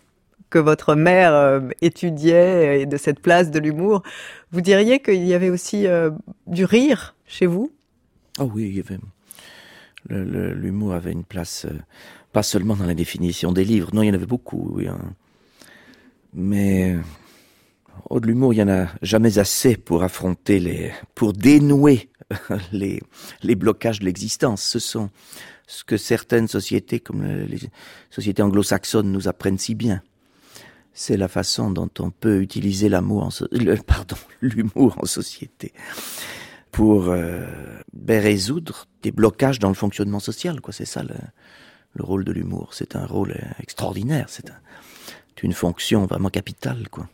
que 0.50 0.58
votre 0.58 0.96
mère 0.96 1.32
euh, 1.36 1.60
étudiait 1.80 2.82
et 2.82 2.86
de 2.88 2.98
cette 2.98 3.20
place 3.20 3.52
de 3.52 3.60
l'humour. 3.60 4.02
Vous 4.52 4.62
diriez 4.62 5.00
qu'il 5.00 5.24
y 5.24 5.36
avait 5.36 5.52
aussi 5.52 5.86
euh, 5.86 6.10
du 6.48 6.66
rire 6.66 7.14
chez 7.28 7.46
vous? 7.46 7.72
Ah 8.40 8.46
oui, 8.46 8.70
il 8.70 8.78
y 8.78 8.80
avait 8.80 8.98
l'humour 10.10 10.96
avait 10.96 11.12
une 11.12 11.24
place 11.24 11.66
euh, 11.66 11.78
Pas 12.34 12.42
seulement 12.42 12.76
dans 12.76 12.88
la 12.88 12.96
définition 12.96 13.52
des 13.52 13.64
livres, 13.64 13.92
non, 13.94 14.02
il 14.02 14.08
y 14.08 14.10
en 14.10 14.16
avait 14.16 14.26
beaucoup, 14.26 14.80
hein. 14.88 14.98
mais 16.34 16.98
au 18.10 18.20
de 18.20 18.26
l'humour, 18.26 18.56
il 18.56 18.58
y 18.58 18.64
en 18.64 18.70
a 18.70 18.88
jamais 19.04 19.38
assez 19.38 19.78
pour 19.78 20.02
affronter 20.02 20.60
les, 20.60 20.92
pour 21.14 21.34
dénouer 21.34 22.10
les, 22.72 23.04
les 23.44 23.54
blocages 23.54 24.00
de 24.00 24.06
l'existence. 24.06 24.64
Ce 24.64 24.80
sont 24.80 25.12
ce 25.70 25.84
que 25.84 25.98
certaines 25.98 26.48
sociétés, 26.48 27.00
comme 27.00 27.24
les 27.24 27.60
sociétés 28.10 28.42
anglo-saxonnes, 28.42 29.12
nous 29.12 29.28
apprennent 29.28 29.60
si 29.60 29.76
bien. 29.76 30.02
C'est 30.94 31.16
la 31.16 31.28
façon 31.28 31.70
dont 31.70 31.90
on 32.00 32.10
peut 32.10 32.42
utiliser 32.42 32.90
l'amour 32.90 33.30
l'humour 34.42 34.98
en 35.02 35.06
société 35.06 35.72
pour 36.72 37.10
euh, 37.10 37.46
ben, 37.94 38.22
résoudre 38.22 38.88
des 39.04 39.12
blocages 39.12 39.60
dans 39.60 39.70
le 39.70 39.76
fonctionnement 39.76 40.20
social. 40.20 40.60
Quoi, 40.60 40.74
c'est 40.74 40.86
ça 40.86 41.04
le, 41.04 41.16
le 41.94 42.04
rôle 42.04 42.24
de 42.24 42.32
l'humour. 42.32 42.74
C'est 42.74 42.96
un 42.96 43.06
rôle 43.06 43.36
extraordinaire. 43.60 44.26
C'est 44.28 44.50
un, 44.50 44.58
une 45.44 45.54
fonction 45.54 46.06
vraiment 46.06 46.30
capitale, 46.30 46.90
quoi. 46.90 47.08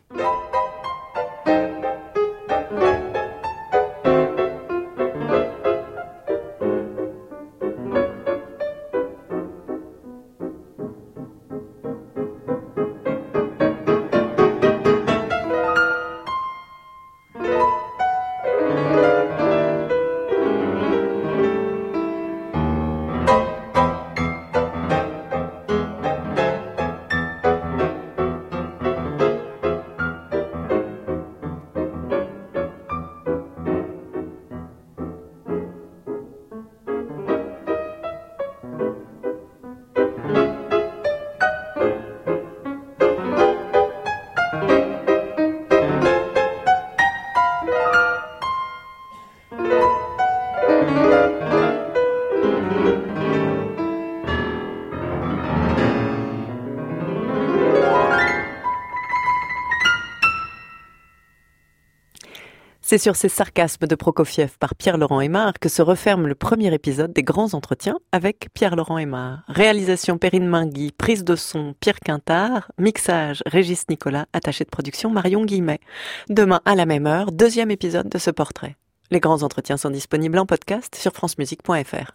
C'est 62.88 62.98
sur 62.98 63.16
ces 63.16 63.28
sarcasmes 63.28 63.88
de 63.88 63.96
Prokofiev 63.96 64.58
par 64.60 64.76
Pierre-Laurent 64.76 65.20
Aymar 65.20 65.54
que 65.58 65.68
se 65.68 65.82
referme 65.82 66.28
le 66.28 66.36
premier 66.36 66.72
épisode 66.72 67.12
des 67.12 67.24
grands 67.24 67.52
entretiens 67.54 67.98
avec 68.12 68.46
Pierre-Laurent 68.54 68.98
Aymar. 68.98 69.42
Réalisation 69.48 70.18
Perrine 70.18 70.46
Mingui, 70.46 70.92
prise 70.92 71.24
de 71.24 71.34
son 71.34 71.74
Pierre 71.80 71.98
Quintard, 71.98 72.70
mixage 72.78 73.42
Régis 73.44 73.88
Nicolas, 73.90 74.26
attaché 74.32 74.62
de 74.62 74.70
production 74.70 75.10
Marion 75.10 75.44
Guillemet. 75.44 75.80
Demain 76.28 76.60
à 76.64 76.76
la 76.76 76.86
même 76.86 77.08
heure, 77.08 77.32
deuxième 77.32 77.72
épisode 77.72 78.08
de 78.08 78.18
ce 78.18 78.30
portrait. 78.30 78.76
Les 79.10 79.18
grands 79.18 79.42
entretiens 79.42 79.78
sont 79.78 79.90
disponibles 79.90 80.38
en 80.38 80.46
podcast 80.46 80.94
sur 80.94 81.12
francemusique.fr. 81.12 82.12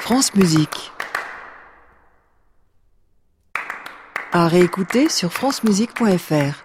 France 0.00 0.34
Musique. 0.34 0.92
À 4.32 4.48
réécouter 4.48 5.08
sur 5.08 5.32
francemusique.fr. 5.32 6.63